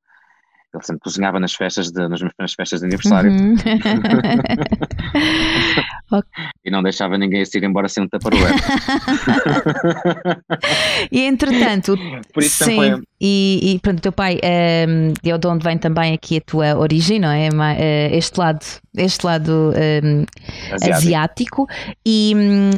[0.74, 3.30] Ele sempre cozinhava nas festas de, nas, nas festas de aniversário.
[3.30, 3.56] Uhum.
[6.64, 8.56] e não deixava ninguém se ir embora sem um taparoeiro.
[11.12, 11.98] e entretanto,
[12.34, 13.02] Por isso sim, foi...
[13.20, 14.40] e, e pronto, o teu pai
[14.88, 17.50] um, é de onde vem também aqui a tua origem, não é?
[17.78, 20.26] Eh, este lado, este lado um,
[20.74, 20.96] asiático.
[20.96, 21.68] asiático.
[22.06, 22.72] E um,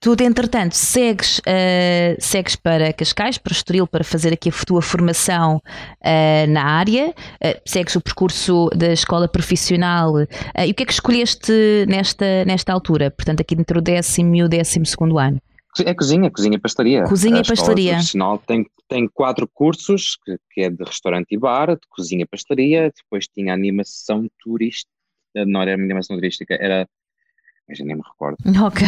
[0.00, 5.56] tu, entretanto, segues, uh, segues para Cascais, para Estoril, para fazer aqui a tua formação
[5.56, 10.20] uh, na área, uh, segues o percurso da escola profissional.
[10.20, 11.52] e o que é que escolheste
[11.88, 13.10] nesta, nesta altura?
[13.10, 15.40] Portanto, aqui entre o décimo e o décimo segundo ano?
[15.84, 17.02] É cozinha, cozinha e pastelaria.
[17.04, 17.92] Cozinha e pastelaria.
[17.94, 22.26] profissional tem, tem quatro cursos, que, que, é de restaurante e bar, de cozinha e
[22.26, 24.92] pastelaria, depois tinha animação turística,
[25.34, 26.86] não era animação turística, era
[27.68, 28.36] mas já nem me recordo.
[28.66, 28.86] Ok.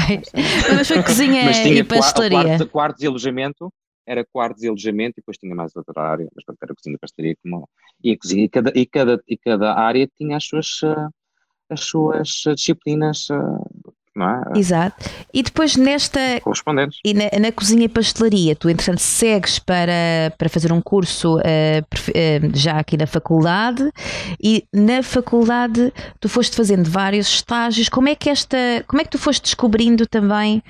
[0.77, 2.43] Mas foi cozinha mas tinha e pastelaria.
[2.43, 3.73] Quartos, quartos e alojamento,
[4.07, 7.37] era quartos e alojamento e depois tinha mais outra área, mas era cozinha e pastelaria
[7.43, 7.69] como
[8.03, 11.09] e a cozinha e cada, e cada, e cada área tinha as suas eh,
[11.69, 13.35] as suas disciplinas eh,
[14.25, 14.59] é?
[14.59, 15.11] Exato.
[15.33, 16.19] E depois nesta.
[16.41, 16.99] Correspondentes.
[17.05, 21.41] E na, na, cozinha e pastelaria, tu entretanto segues para, para fazer um curso uh,
[22.55, 23.91] já aqui na faculdade
[24.43, 27.89] e na faculdade tu foste fazendo vários estágios.
[27.89, 28.57] Como é que esta.
[28.87, 30.63] Como é que tu foste descobrindo também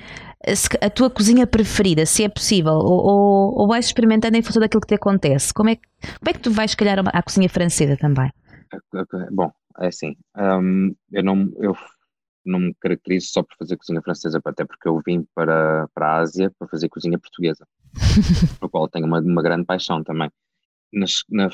[0.81, 4.81] a tua cozinha preferida, se é possível, ou, ou, ou vais experimentando em função daquilo
[4.81, 5.53] que te acontece?
[5.53, 5.81] Como é que,
[6.19, 8.31] como é que tu vais, se calhar, à cozinha francesa também?
[9.31, 11.49] Bom, é assim, um, eu não.
[11.59, 11.75] Eu
[12.47, 16.17] não me caracterizo só por fazer cozinha francesa, até porque eu vim para, para a
[16.17, 17.67] Ásia para fazer cozinha portuguesa,
[18.59, 20.29] por qual tenho uma, uma grande paixão também.
[20.91, 21.49] Nas, na,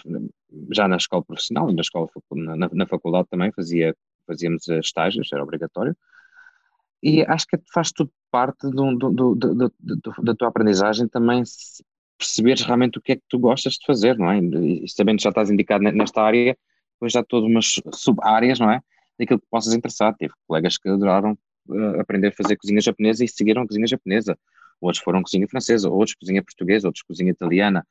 [0.71, 3.95] já na escola profissional e na, escola, na, na, faculdade também fazia,
[4.27, 5.97] fazíamos estágios, era obrigatório,
[7.01, 9.73] e acho que faz tudo parte do, do, do,
[10.23, 11.43] da tua aprendizagem também
[12.17, 14.39] perceberes realmente o que é que tu gostas de fazer, não é?
[14.39, 16.58] E sabendo que já estás indicado nesta área,
[16.93, 18.82] depois já todas umas sub-áreas, não é?
[19.19, 20.15] Daquilo que possas interessar.
[20.15, 24.38] Tive colegas que adoraram uh, aprender a fazer cozinha japonesa e seguiram cozinha japonesa.
[24.82, 27.86] Outros foram cozinha francesa, outros cozinha portuguesa, outros cozinha italiana.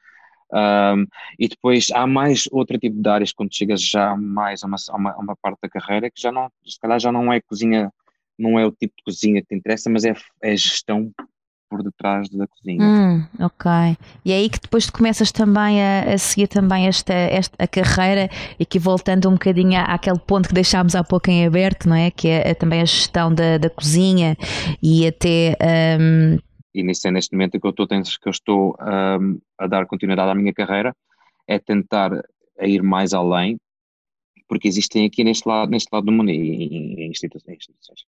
[0.53, 1.07] Um,
[1.39, 4.97] e depois há mais outro tipo de áreas quando chegas já mais a uma, a
[4.97, 7.91] uma, a uma parte da carreira que já não, se calhar já não é cozinha,
[8.39, 11.11] não é o tipo de cozinha que te interessa, mas é, é gestão
[11.73, 12.85] por detrás da cozinha.
[12.85, 13.97] Hum, ok.
[14.27, 17.67] E é aí que depois tu começas também a, a seguir também esta, esta a
[17.67, 18.29] carreira
[18.61, 22.11] e que voltando um bocadinho àquele ponto que deixámos há pouco em aberto, não é?
[22.11, 24.37] Que é, é também a gestão da, da cozinha
[24.83, 25.57] e até.
[25.99, 26.39] Um...
[26.75, 30.31] E nisso é neste momento que eu estou, que eu estou um, a dar continuidade
[30.31, 30.95] à minha carreira,
[31.49, 32.13] é tentar
[32.59, 33.59] a ir mais além,
[34.47, 37.65] porque existem aqui neste lado, neste lado do mundo, em, em instituições,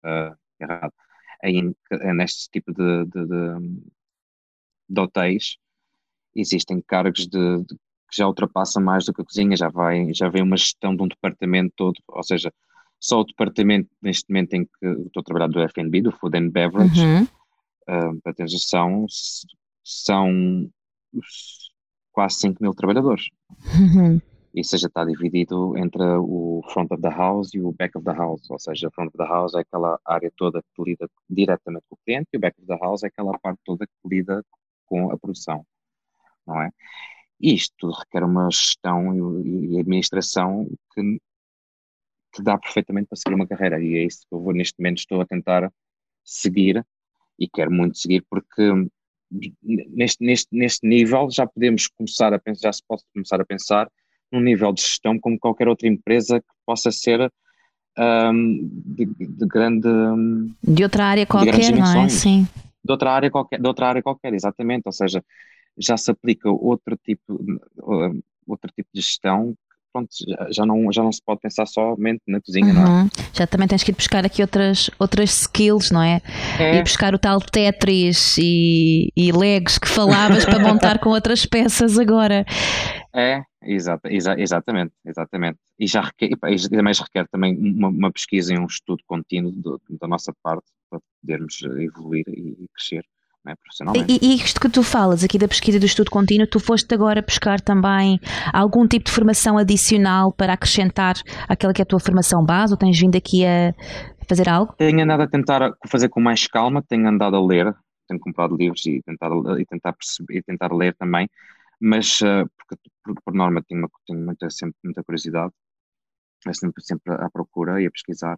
[0.03, 0.93] uh, errado,
[1.43, 1.75] em,
[2.15, 3.81] neste tipo de, de, de,
[4.89, 5.57] de hotéis
[6.35, 7.75] existem cargos de, de,
[8.09, 11.03] que já ultrapassam mais do que a cozinha, já vai, já vem uma gestão de
[11.03, 12.53] um departamento todo, ou seja,
[12.99, 16.49] só o departamento neste momento em que estou a trabalhar do F&B, do Food and
[16.49, 17.23] Beverage, uhum.
[17.23, 19.05] uh, para ter noção,
[19.83, 20.69] são
[22.11, 23.27] quase 5 mil trabalhadores.
[23.75, 24.21] Uhum
[24.53, 28.13] e seja está dividido entre o front of the house e o back of the
[28.13, 31.95] house, ou seja, front of the house é aquela área toda que lida diretamente com
[31.95, 34.43] o cliente e o back of the house é aquela parte toda que lida
[34.85, 35.65] com a produção,
[36.45, 36.69] não é?
[37.39, 41.19] Isto requer uma gestão e administração que,
[42.33, 44.99] que dá perfeitamente para seguir uma carreira e é isso que eu vou neste momento
[44.99, 45.71] estou a tentar
[46.23, 46.85] seguir
[47.39, 48.61] e quero muito seguir porque
[49.63, 53.89] neste, neste, neste nível já podemos começar a pensar, já se pode começar a pensar
[54.31, 57.31] num nível de gestão como qualquer outra empresa que possa ser
[57.97, 59.89] um, de, de, grande
[60.63, 62.09] de outra área qualquer, não é?
[62.09, 62.47] Sim.
[62.83, 64.83] De outra área qualquer, de outra área qualquer, exatamente.
[64.85, 65.23] Ou seja,
[65.77, 67.39] já se aplica outro tipo,
[68.47, 69.55] outro tipo de gestão
[69.91, 70.09] pronto,
[70.51, 72.73] já, não, já não se pode pensar somente na cozinha, uhum.
[72.73, 73.01] não é?
[73.01, 73.09] Uhum.
[73.33, 76.21] Já também tens que ir buscar aqui outras, outras skills, não é?
[76.59, 76.77] é.
[76.77, 81.99] Ir buscar o tal Tetris e, e Legos que falavas para montar com outras peças
[81.99, 82.45] agora.
[83.13, 85.59] É, exata, exa, exatamente, exatamente.
[85.79, 89.81] E já requer, e também requer também uma, uma pesquisa e um estudo contínuo do,
[89.89, 93.05] da nossa parte para podermos evoluir e crescer
[93.45, 94.19] né, profissionalmente.
[94.21, 97.21] E, e, isto que tu falas aqui da pesquisa do estudo contínuo, tu foste agora
[97.21, 98.19] buscar também
[98.53, 101.15] algum tipo de formação adicional para acrescentar
[101.47, 103.73] aquela que é a tua formação base ou tens vindo aqui a
[104.27, 104.73] fazer algo?
[104.77, 107.73] Tenho andado a tentar fazer com mais calma, tenho andado a ler,
[108.07, 111.27] tenho comprado livros e tentar, e tentar perceber e tentar ler também,
[111.79, 115.53] mas uh, porque, porque, por norma tenho, uma, tenho muita, sempre muita curiosidade,
[116.53, 118.37] sempre, sempre à procura e a pesquisar.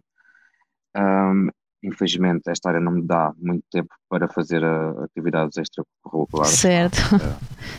[0.96, 1.48] Um,
[1.82, 6.54] infelizmente esta área não me dá muito tempo para fazer uh, atividades extracurriculares.
[6.54, 6.98] Certo.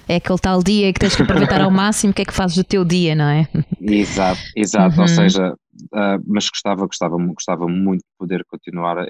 [0.07, 0.13] É.
[0.13, 2.55] é aquele tal dia que tens que aproveitar ao máximo o que é que fazes
[2.55, 3.47] do teu dia, não é?
[3.81, 4.95] Exato, exato.
[4.95, 5.01] Uhum.
[5.01, 9.05] Ou seja, uh, mas gostava, gostava, gostava muito de poder continuar a,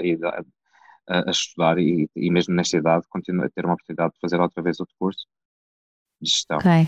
[1.10, 4.39] a, a estudar e, e, mesmo nesta idade continuar a ter uma oportunidade de fazer
[4.39, 5.26] outra vez outro curso
[6.22, 6.57] gestão.
[6.57, 6.88] Ok.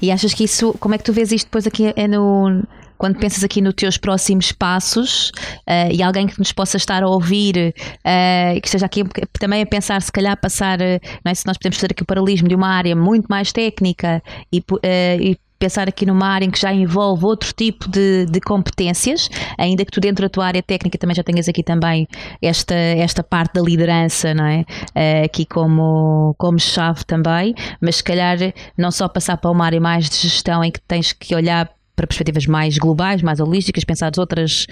[0.00, 2.62] E achas que isso, como é que tu vês isto depois aqui é no
[3.02, 5.30] quando pensas aqui nos teus próximos passos
[5.68, 9.02] uh, e alguém que nos possa estar a ouvir uh, que esteja aqui
[9.40, 12.06] também a pensar, se calhar, passar, uh, não é, se nós podemos fazer aqui o
[12.06, 14.62] paralelismo de uma área muito mais técnica e,
[15.20, 19.84] e pensar aqui numa área em que já envolve outro tipo de, de, competências, ainda
[19.84, 22.08] que tu dentro da tua área técnica também já tenhas aqui também
[22.42, 24.64] esta, esta parte da liderança, não é?
[24.88, 28.38] Uh, aqui como, como chave também, mas se calhar
[28.76, 32.08] não só passar para uma área mais de gestão em que tens que olhar para
[32.08, 34.66] perspectivas mais globais, mais holísticas, pensadas outras,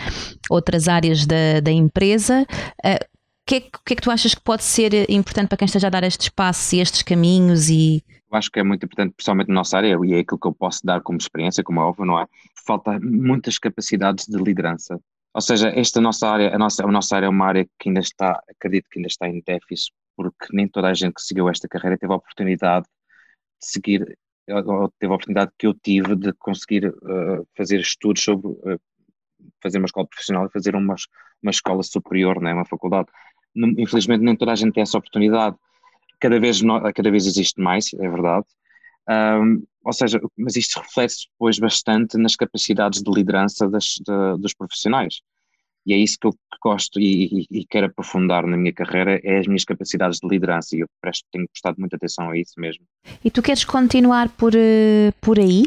[0.50, 2.44] outras áreas da, da empresa.
[2.84, 5.86] O que, é, que é que tu achas que pode ser importante para quem esteja
[5.86, 9.48] a dar estes passos e estes caminhos e eu acho que é muito importante, principalmente
[9.48, 12.04] na nossa área, e é aquilo que eu posso dar como experiência, como é óbvio,
[12.04, 12.26] não é?
[12.66, 15.00] Falta muitas capacidades de liderança.
[15.32, 18.00] Ou seja, esta nossa área, a nossa, a nossa área é uma área que ainda
[18.00, 21.68] está, acredito que ainda está em déficit, porque nem toda a gente que seguiu esta
[21.68, 24.18] carreira teve a oportunidade de seguir
[24.98, 28.80] teve a oportunidade que eu tive de conseguir uh, fazer estudos sobre uh,
[29.62, 30.96] fazer uma escola profissional e fazer uma,
[31.42, 33.08] uma escola superior, né, uma faculdade.
[33.54, 35.56] Infelizmente nem toda a gente tem essa oportunidade.
[36.20, 36.60] Cada vez,
[36.94, 38.46] cada vez existe mais, é verdade.
[39.08, 44.54] Um, ou seja, mas isto reflete depois bastante nas capacidades de liderança das, de, dos
[44.54, 45.20] profissionais
[45.86, 49.38] e é isso que eu gosto e, e, e, quero aprofundar na minha carreira, é
[49.38, 52.84] as minhas capacidades de liderança e eu presto, tenho prestado muita atenção a isso mesmo.
[53.24, 55.64] E tu queres continuar por, uh, por aí?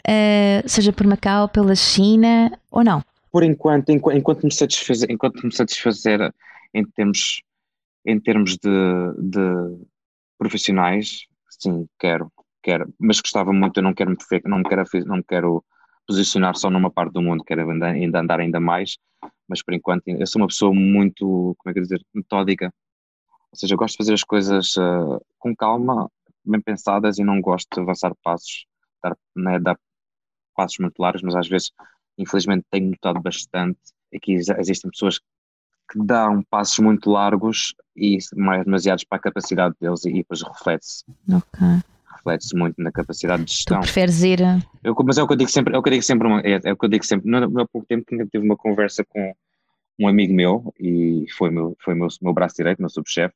[0.00, 3.04] Uh, seja por Macau, pela China ou não?
[3.30, 6.32] Por enquanto, enquanto, enquanto me satisfazer, enquanto me satisfazer
[6.74, 7.40] em termos,
[8.04, 8.68] em termos de,
[9.18, 9.86] de
[10.38, 12.32] profissionais, sim, quero,
[12.62, 15.64] quero, mas gostava muito, eu não quero me não quero, não quero
[16.06, 18.98] posicionar só numa parte do mundo, quero ainda andar ainda mais,
[19.48, 22.72] mas por enquanto eu sou uma pessoa muito, como é que dizer, metódica.
[23.52, 26.10] Ou seja, eu gosto de fazer as coisas uh, com calma,
[26.44, 28.66] bem pensadas e não gosto de avançar passos,
[29.02, 29.78] dar, né, dar
[30.56, 31.70] passos muito largos, mas às vezes,
[32.18, 33.78] infelizmente, tenho notado bastante
[34.14, 35.20] aqui existem pessoas
[35.94, 41.04] dão passos muito largos e mais demasiados para a capacidade deles e, depois reflete-se.
[41.32, 41.82] Ok
[42.22, 43.80] reflete-se muito na capacidade de gestão.
[43.80, 44.58] Tu preferes ir a...
[44.84, 46.60] eu, Mas é o que eu digo sempre, é o que eu digo sempre, é,
[46.64, 47.28] é o que eu digo sempre.
[47.28, 49.34] Não, há pouco tempo que tive uma conversa com
[49.98, 53.34] um amigo meu, e foi meu, foi meu, meu braço direito, meu subchefe,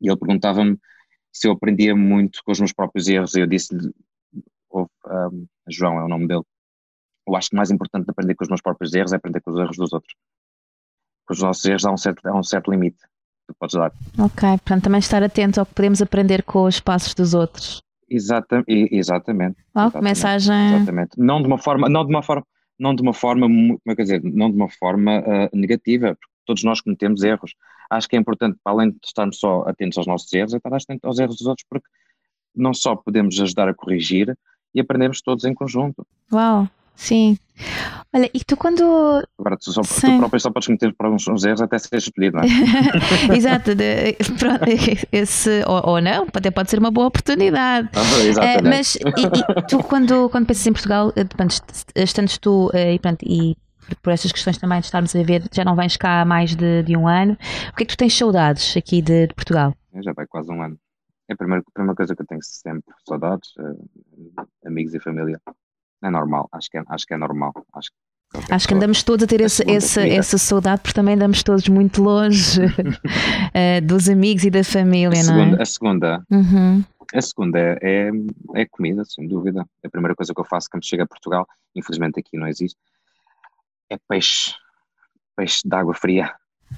[0.00, 0.78] e ele perguntava-me
[1.32, 3.92] se eu aprendia muito com os meus próprios erros, e eu disse-lhe,
[4.72, 6.42] um, João é o nome dele,
[7.26, 9.40] eu acho que o mais importante de aprender com os meus próprios erros é aprender
[9.40, 10.14] com os erros dos outros.
[11.26, 12.98] Com os nossos erros há um certo, há um certo limite
[13.48, 13.92] que podes dar.
[14.18, 17.82] Ok, portanto também estar atento ao que podemos aprender com os passos dos outros.
[18.08, 19.58] Exata, exatamente.
[19.74, 20.76] Oh, exatamente, mensagem.
[20.76, 21.10] Exatamente.
[21.18, 22.46] Não de uma forma, não de uma forma,
[22.78, 26.34] não de uma forma, como é que dizer, não de uma forma uh, negativa, porque
[26.44, 27.54] todos nós cometemos erros.
[27.90, 30.74] Acho que é importante, para além de estarmos só atentos aos nossos erros, é estar
[30.74, 31.86] atentos aos erros dos outros, porque
[32.54, 34.36] não só podemos ajudar a corrigir
[34.74, 36.06] e aprendemos todos em conjunto.
[36.32, 36.68] Uau!
[36.96, 37.38] Sim.
[38.12, 38.82] Olha, e tu quando.
[39.38, 42.44] Agora, tu, só, tu próprio só podes cometer para alguns erros até seres escolhido, não
[42.44, 42.46] é?
[43.36, 44.64] Exato, de, pronto,
[45.12, 47.88] esse, ou, ou, não, até pode ser uma boa oportunidade.
[47.94, 51.54] Ah, uh, mas e, e, tu, quando, quando pensas em Portugal, eh, pronto,
[51.94, 53.56] estando tu uh, e, pronto, e
[54.02, 56.82] por essas questões também de estarmos a ver, já não vens cá há mais de,
[56.82, 57.36] de um ano,
[57.72, 59.74] o que é que tu tens saudades aqui de, de Portugal?
[60.02, 60.78] Já vai quase um ano.
[61.28, 65.40] É a primeira, a primeira coisa que eu tenho sempre saudades, uh, amigos e família.
[66.02, 67.52] É normal, acho que é, acho que é normal.
[67.74, 67.90] Acho,
[68.50, 72.02] acho que andamos todos a ter essa, essa, essa saudade, porque também andamos todos muito
[72.02, 72.66] longe uh,
[73.84, 75.62] dos amigos e da família, a não segunda, é?
[75.62, 76.84] A segunda, uhum.
[77.14, 78.10] a segunda é, é,
[78.54, 79.66] é comida, sem dúvida.
[79.82, 82.78] É a primeira coisa que eu faço quando chego a Portugal, infelizmente aqui não existe,
[83.90, 84.54] é peixe.
[85.36, 86.34] Peixe de água fria.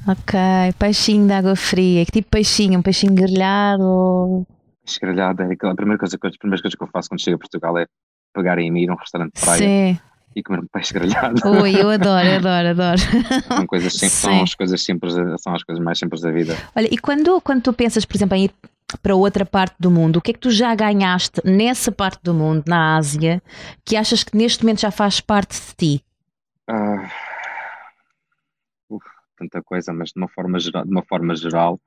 [0.06, 0.38] Ok,
[0.78, 2.04] peixinho de água fria.
[2.04, 2.78] Que tipo de peixinho?
[2.78, 4.46] Um peixinho grelhado?
[4.84, 7.36] Peixe grelhado é a primeira coisa que, as primeiras coisas que eu faço quando chego
[7.36, 7.86] a Portugal é
[8.34, 9.98] pegar em mim num restaurante de praia Sim.
[10.34, 11.40] e comer um peixe grelhado.
[11.48, 12.98] Ui, eu adoro, adoro, adoro.
[13.46, 16.56] são, coisas simples, são as coisas simples, são as coisas mais simples da vida.
[16.74, 18.54] Olha, e quando, quando tu pensas, por exemplo, em ir
[19.02, 22.32] para outra parte do mundo, o que é que tu já ganhaste nessa parte do
[22.32, 23.42] mundo, na Ásia,
[23.84, 26.04] que achas que neste momento já faz parte de ti?
[28.88, 29.04] Uf,
[29.36, 31.80] tanta coisa, mas de uma forma geral, de uma forma geral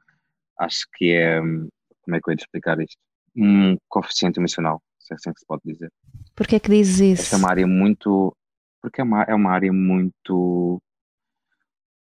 [0.60, 2.98] acho que é como é que eu ia explicar isto?
[3.36, 4.82] Um coeficiente emocional,
[5.18, 5.91] se é assim que se pode dizer.
[6.36, 7.24] Porquê é que dizes isso?
[7.24, 8.36] Esta é uma área muito
[8.82, 10.82] porque é uma, é uma área muito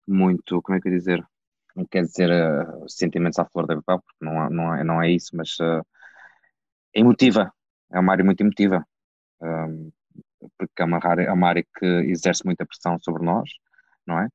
[0.07, 1.25] muito, como é que eu ia dizer?
[1.75, 5.09] Não quer dizer uh, sentimentos à flor da pele, porque não, não, é, não é
[5.09, 5.85] isso, mas uh,
[6.93, 7.53] é emotiva,
[7.91, 8.85] é uma área muito emotiva.
[9.41, 9.91] Um,
[10.57, 13.49] porque é uma, área, é uma área que exerce muita pressão sobre nós,
[14.05, 14.27] não é?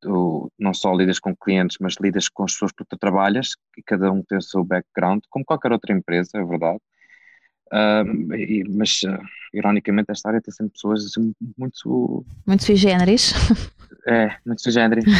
[0.00, 3.82] Tu não só lidas com clientes, mas lidas com as pessoas que tu trabalhas, e
[3.82, 6.78] cada um tem o seu background, como qualquer outra empresa, é verdade.
[7.74, 9.18] Uh, e, mas, uh,
[9.52, 12.24] ironicamente, esta área tem sempre pessoas assim, muito.
[12.46, 13.34] Muito sui generis.
[14.06, 15.02] É, muito sui generis.
[15.06, 15.10] um,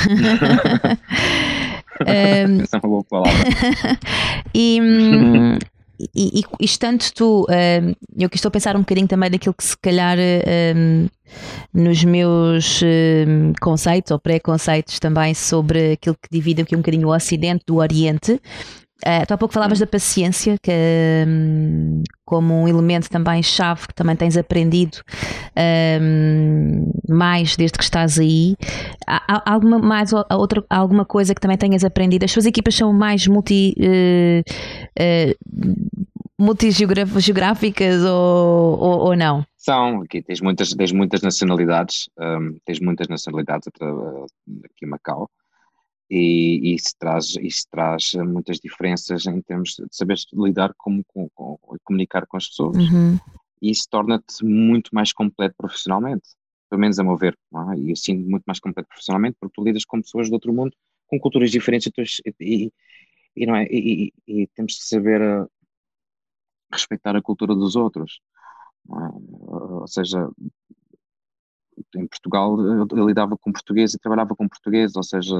[2.61, 3.33] Essa é uma boa palavra.
[4.55, 5.57] e, hum,
[6.15, 9.55] e, e, e estando tu, uh, eu que estou a pensar um bocadinho também daquilo
[9.55, 11.11] que se calhar uh,
[11.73, 17.15] nos meus uh, conceitos ou pré-conceitos também sobre aquilo que divide aqui um bocadinho o
[17.15, 18.41] Ocidente do Oriente.
[19.07, 20.73] Uh, tu há pouco falavas da paciência, que
[21.29, 24.99] um, como um elemento também chave que também tens aprendido
[26.01, 28.57] um, mais desde que estás aí.
[29.07, 32.25] Há, há alguma, mais, outra, alguma coisa que também tenhas aprendido?
[32.25, 33.75] As tuas equipas são mais multi.
[33.79, 34.43] Uh,
[34.99, 39.47] uh, multigeográficas ou, ou, ou, não?
[39.57, 45.31] São, aqui tens muitas, tens muitas nacionalidades, um, tens muitas nacionalidades aqui em Macau
[46.11, 51.59] e isso traz, isso traz muitas diferenças em termos de saber lidar com, com, com
[51.83, 52.77] comunicar com as pessoas.
[52.77, 53.19] Uhum.
[53.61, 56.29] E isso torna-te muito mais completo profissionalmente,
[56.69, 57.39] pelo menos a meu ver.
[57.73, 57.79] É?
[57.79, 60.77] E assim, muito mais completo profissionalmente, porque tu lidas com pessoas do outro mundo,
[61.07, 61.91] com culturas diferentes,
[62.41, 62.71] e,
[63.35, 63.67] e, não é?
[63.71, 65.49] e, e, e temos que saber uh,
[66.71, 68.21] respeitar a cultura dos outros.
[68.91, 68.95] É?
[69.49, 70.29] Ou seja,
[71.97, 75.35] em Portugal eu, eu lidava com português e trabalhava com português, ou seja,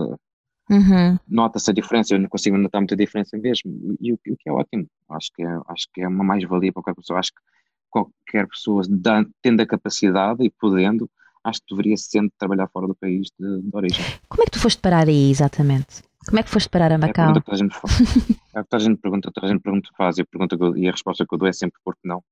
[0.71, 1.19] Uhum.
[1.29, 4.53] Nota-se a diferença, eu não consigo notar muita diferença mesmo, e o, o que é
[4.53, 4.87] ótimo.
[5.11, 7.19] Acho que é, acho que é uma mais-valia para qualquer pessoa.
[7.19, 7.41] Acho que
[7.91, 8.83] qualquer pessoa,
[9.41, 11.09] tendo a capacidade e podendo,
[11.45, 14.05] acho que deveria sempre trabalhar fora do país de, de, origem.
[14.29, 16.03] Como é que tu foste parar aí, exatamente?
[16.27, 17.35] Como é que foste parar a Macau?
[17.35, 18.01] É a, que a gente faz.
[18.55, 21.25] é a gente pergunta, a gente pergunta faz, e a, pergunta eu, e a resposta
[21.25, 22.23] que eu dou é sempre porque não.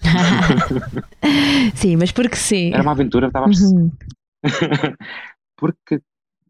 [1.74, 2.72] sim, mas porque sim.
[2.72, 3.90] Era uma aventura, estava a uhum.
[5.56, 6.00] porque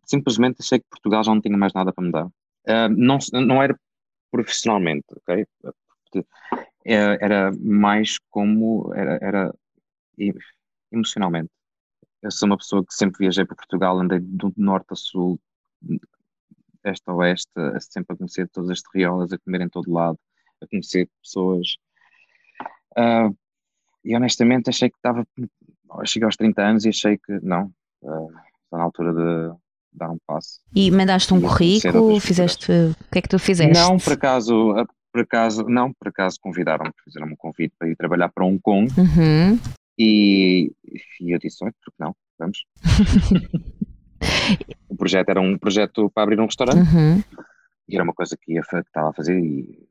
[0.06, 2.26] simplesmente achei que Portugal já não tinha mais nada para me dar.
[2.26, 3.78] Uh, não, não era
[4.30, 5.46] profissionalmente, ok?
[6.84, 9.54] Era, era mais como era, era,
[10.92, 11.50] emocionalmente.
[12.22, 15.38] Eu sou uma pessoa que sempre viajei para Portugal, andei do norte a sul,
[16.84, 17.50] este a oeste,
[17.80, 20.18] sempre a conhecer todas as terriolas, a comer em todo lado,
[20.60, 21.76] a conhecer pessoas.
[22.96, 23.36] Uh,
[24.04, 25.26] e honestamente achei que estava.
[26.04, 28.28] Cheguei aos 30 anos e achei que não, uh,
[28.64, 29.63] está na altura de
[29.94, 30.60] dar um passo.
[30.74, 33.72] E mandaste um currículo, fizeste, o que é que tu fizeste?
[33.72, 34.74] Não, por acaso,
[35.12, 38.92] por acaso, não, por acaso convidaram-me, fizeram um convite para ir trabalhar para Hong Kong
[38.98, 39.58] uhum.
[39.98, 40.72] e,
[41.20, 42.64] e eu disse, olha, porque não, vamos.
[44.88, 47.22] o projeto era um projeto para abrir um restaurante uhum.
[47.88, 49.86] e era uma coisa que, ia, que estava a fazer e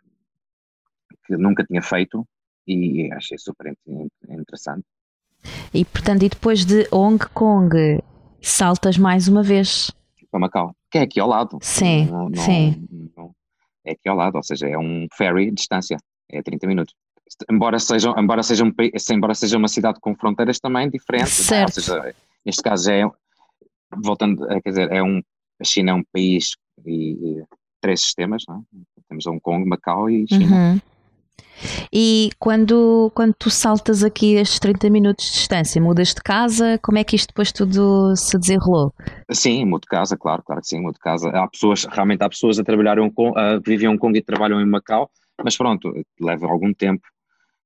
[1.25, 2.27] que nunca tinha feito
[2.67, 3.73] e achei super
[4.29, 4.85] interessante.
[5.73, 8.01] E portanto, e depois de Hong Kong,
[8.43, 9.91] saltas mais uma vez.
[10.29, 11.57] Para Macau, que é aqui ao lado.
[11.61, 12.87] Sim, não, não, sim.
[13.15, 13.31] Não,
[13.85, 15.97] é aqui ao lado, ou seja, é um ferry de distância,
[16.29, 16.93] é 30 minutos.
[17.49, 18.71] Embora seja, embora seja, um,
[19.11, 21.77] embora seja uma cidade com fronteiras também diferentes, certo.
[21.77, 22.15] ou seja,
[22.45, 23.09] neste caso é,
[24.03, 25.21] voltando, quer dizer, é um,
[25.59, 27.43] a China é um país e, e
[27.81, 28.59] três sistemas, não é?
[29.07, 30.73] temos Hong Kong, Macau e China.
[30.73, 30.81] Uhum.
[31.91, 36.97] E quando, quando tu saltas aqui estes 30 minutos de distância, mudas de casa, como
[36.97, 38.93] é que isto depois tudo se desenrolou?
[39.31, 41.29] Sim, mudo de casa, claro, claro que sim, mudo de casa.
[41.29, 44.59] Há pessoas, realmente há pessoas a trabalhar Kong, uh, vivem em Hong Kong e trabalham
[44.59, 45.09] em Macau,
[45.43, 47.07] Mas pronto, leva algum tempo,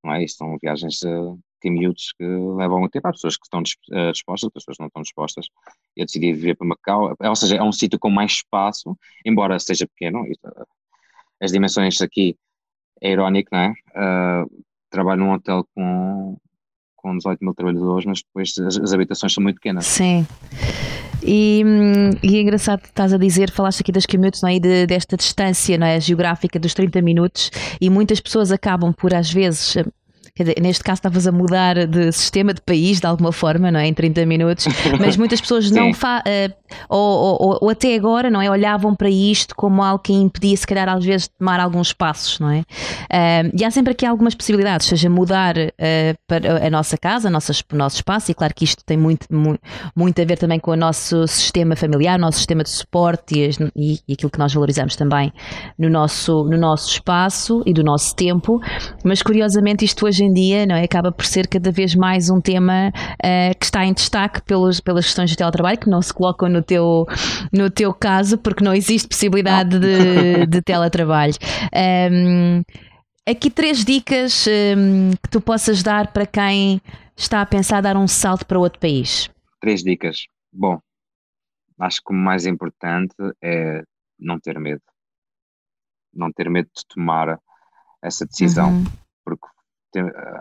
[0.03, 0.23] não é?
[0.23, 1.69] Isto são viagens uh, que
[2.17, 3.07] que levam algum tempo.
[3.07, 5.47] Há pessoas que estão uh, dispostas, outras pessoas não estão dispostas.
[5.95, 9.87] Eu decidi viver para Macau, ou seja, é um sítio com mais espaço, embora seja
[9.87, 10.23] pequeno.
[11.41, 12.35] As dimensões aqui
[13.01, 13.73] é irónico, não é?
[13.95, 16.37] Uh, trabalho num hotel com,
[16.95, 19.85] com 18 mil trabalhadores, mas depois as, as habitações são muito pequenas.
[19.85, 20.25] Sim.
[21.23, 21.63] E,
[22.23, 24.59] e, é engraçado que estás a dizer, falaste aqui das minutos, não é?
[24.59, 25.99] De, desta distância não é?
[25.99, 29.75] geográfica dos 30 minutos, e muitas pessoas acabam por, às vezes,
[30.37, 33.87] Dizer, neste caso estavas a mudar de sistema de país de alguma forma, não é?
[33.87, 34.65] Em 30 minutos,
[34.99, 36.53] mas muitas pessoas não fa uh,
[36.89, 38.49] ou, ou, ou, até agora, não é?
[38.49, 42.39] Olhavam para isto como algo que impedia, se calhar, às vezes, de tomar alguns passos,
[42.39, 42.59] não é?
[42.59, 47.31] Uh, e há sempre aqui algumas possibilidades, seja mudar uh, para a nossa casa, a
[47.31, 49.59] nossa, o nosso espaço, e claro que isto tem muito, muito,
[49.95, 53.49] muito a ver também com o nosso sistema familiar, o nosso sistema de suporte e,
[53.75, 55.31] e, e aquilo que nós valorizamos também
[55.77, 58.59] no nosso, no nosso espaço e do nosso tempo,
[59.03, 60.83] mas curiosamente isto hoje em dia não é?
[60.83, 65.05] acaba por ser cada vez mais um tema uh, que está em destaque pelos, pelas
[65.05, 67.05] questões de teletrabalho, que não se colocam no teu,
[67.51, 71.33] no teu caso, porque não existe possibilidade de, de teletrabalho.
[72.11, 72.63] Um,
[73.27, 76.81] aqui três dicas um, que tu possas dar para quem
[77.15, 79.29] está a pensar dar um salto para outro país.
[79.59, 80.25] Três dicas.
[80.53, 80.79] Bom,
[81.79, 83.83] acho que o mais importante é
[84.19, 84.81] não ter medo.
[86.13, 87.39] Não ter medo de tomar
[88.01, 88.85] essa decisão, uhum.
[89.25, 89.47] porque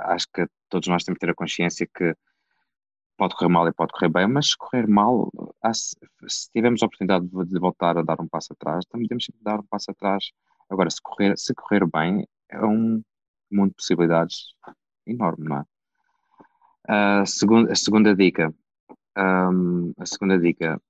[0.05, 2.15] acho que todos nós temos que ter a consciência que
[3.17, 5.31] pode correr mal e pode correr bem, mas se correr mal,
[5.73, 9.61] se tivermos a oportunidade de voltar a dar um passo atrás, também temos que dar
[9.61, 10.31] um passo atrás.
[10.69, 13.03] Agora, se correr, se correr bem, é um
[13.51, 14.55] mundo de possibilidades
[15.07, 15.65] enorme, não é?
[16.89, 18.55] A segunda, a segunda dica,
[19.17, 20.81] um, a segunda dica,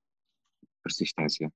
[0.82, 1.52] persistência.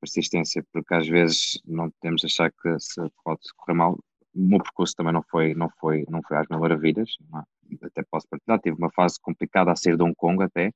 [0.00, 3.98] Persistência, porque às vezes não podemos achar que se pode correr mal,
[4.34, 7.86] o meu percurso também não foi, não foi, não foi às mil maravilhas, é?
[7.86, 10.72] até posso partilhar, tive uma fase complicada a sair de Hong Kong até,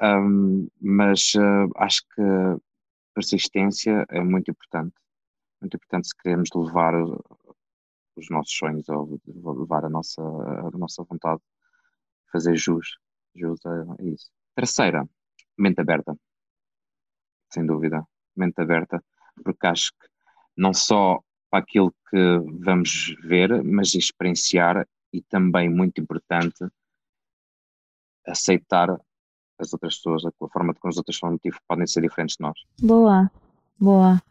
[0.00, 2.22] um, mas uh, acho que
[3.14, 4.94] persistência é muito importante,
[5.60, 6.94] muito importante se queremos levar
[8.16, 9.20] os nossos sonhos ou
[9.54, 11.40] levar a nossa, a nossa vontade,
[12.32, 12.96] fazer jus,
[13.34, 14.30] jus a isso.
[14.54, 15.06] Terceira,
[15.58, 16.16] mente aberta,
[17.50, 18.02] sem dúvida,
[18.34, 19.02] mente aberta,
[19.44, 20.08] porque acho que
[20.56, 21.22] não só
[21.52, 26.64] para aquilo que vamos ver, mas experienciar e também, muito importante,
[28.26, 28.88] aceitar
[29.58, 31.38] as outras pessoas, a forma como as outras pessoas
[31.68, 32.58] podem ser diferentes de nós.
[32.80, 33.30] Boa,
[33.78, 34.22] boa.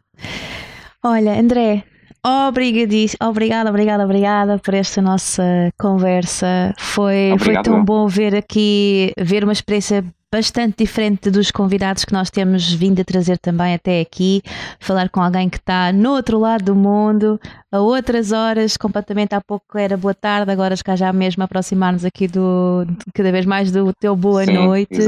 [1.04, 1.84] Olha, André,
[2.26, 6.74] obrigadíssimo, obrigada, obrigada, obrigada por esta nossa conversa.
[6.76, 12.30] Foi, foi tão bom ver aqui, ver uma experiência bastante diferente dos convidados que nós
[12.30, 14.42] temos vindo a trazer também até aqui,
[14.80, 17.38] falar com alguém que está no outro lado do mundo,
[17.70, 22.26] a outras horas, completamente há pouco era boa tarde, agora cá já mesmo aproximar-nos aqui
[22.26, 25.00] do cada vez mais do teu boa Sim, noite.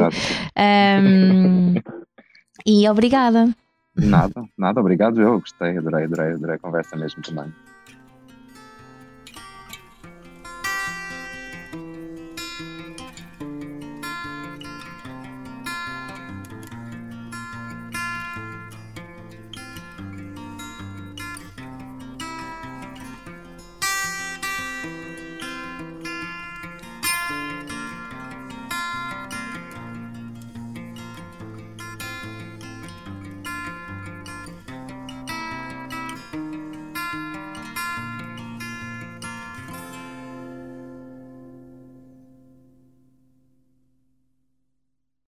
[0.59, 1.75] Um,
[2.67, 3.49] e obrigada.
[3.97, 5.21] Nada, nada, obrigado.
[5.21, 7.51] Eu gostei, adorei, adorei, adorei a conversa mesmo também.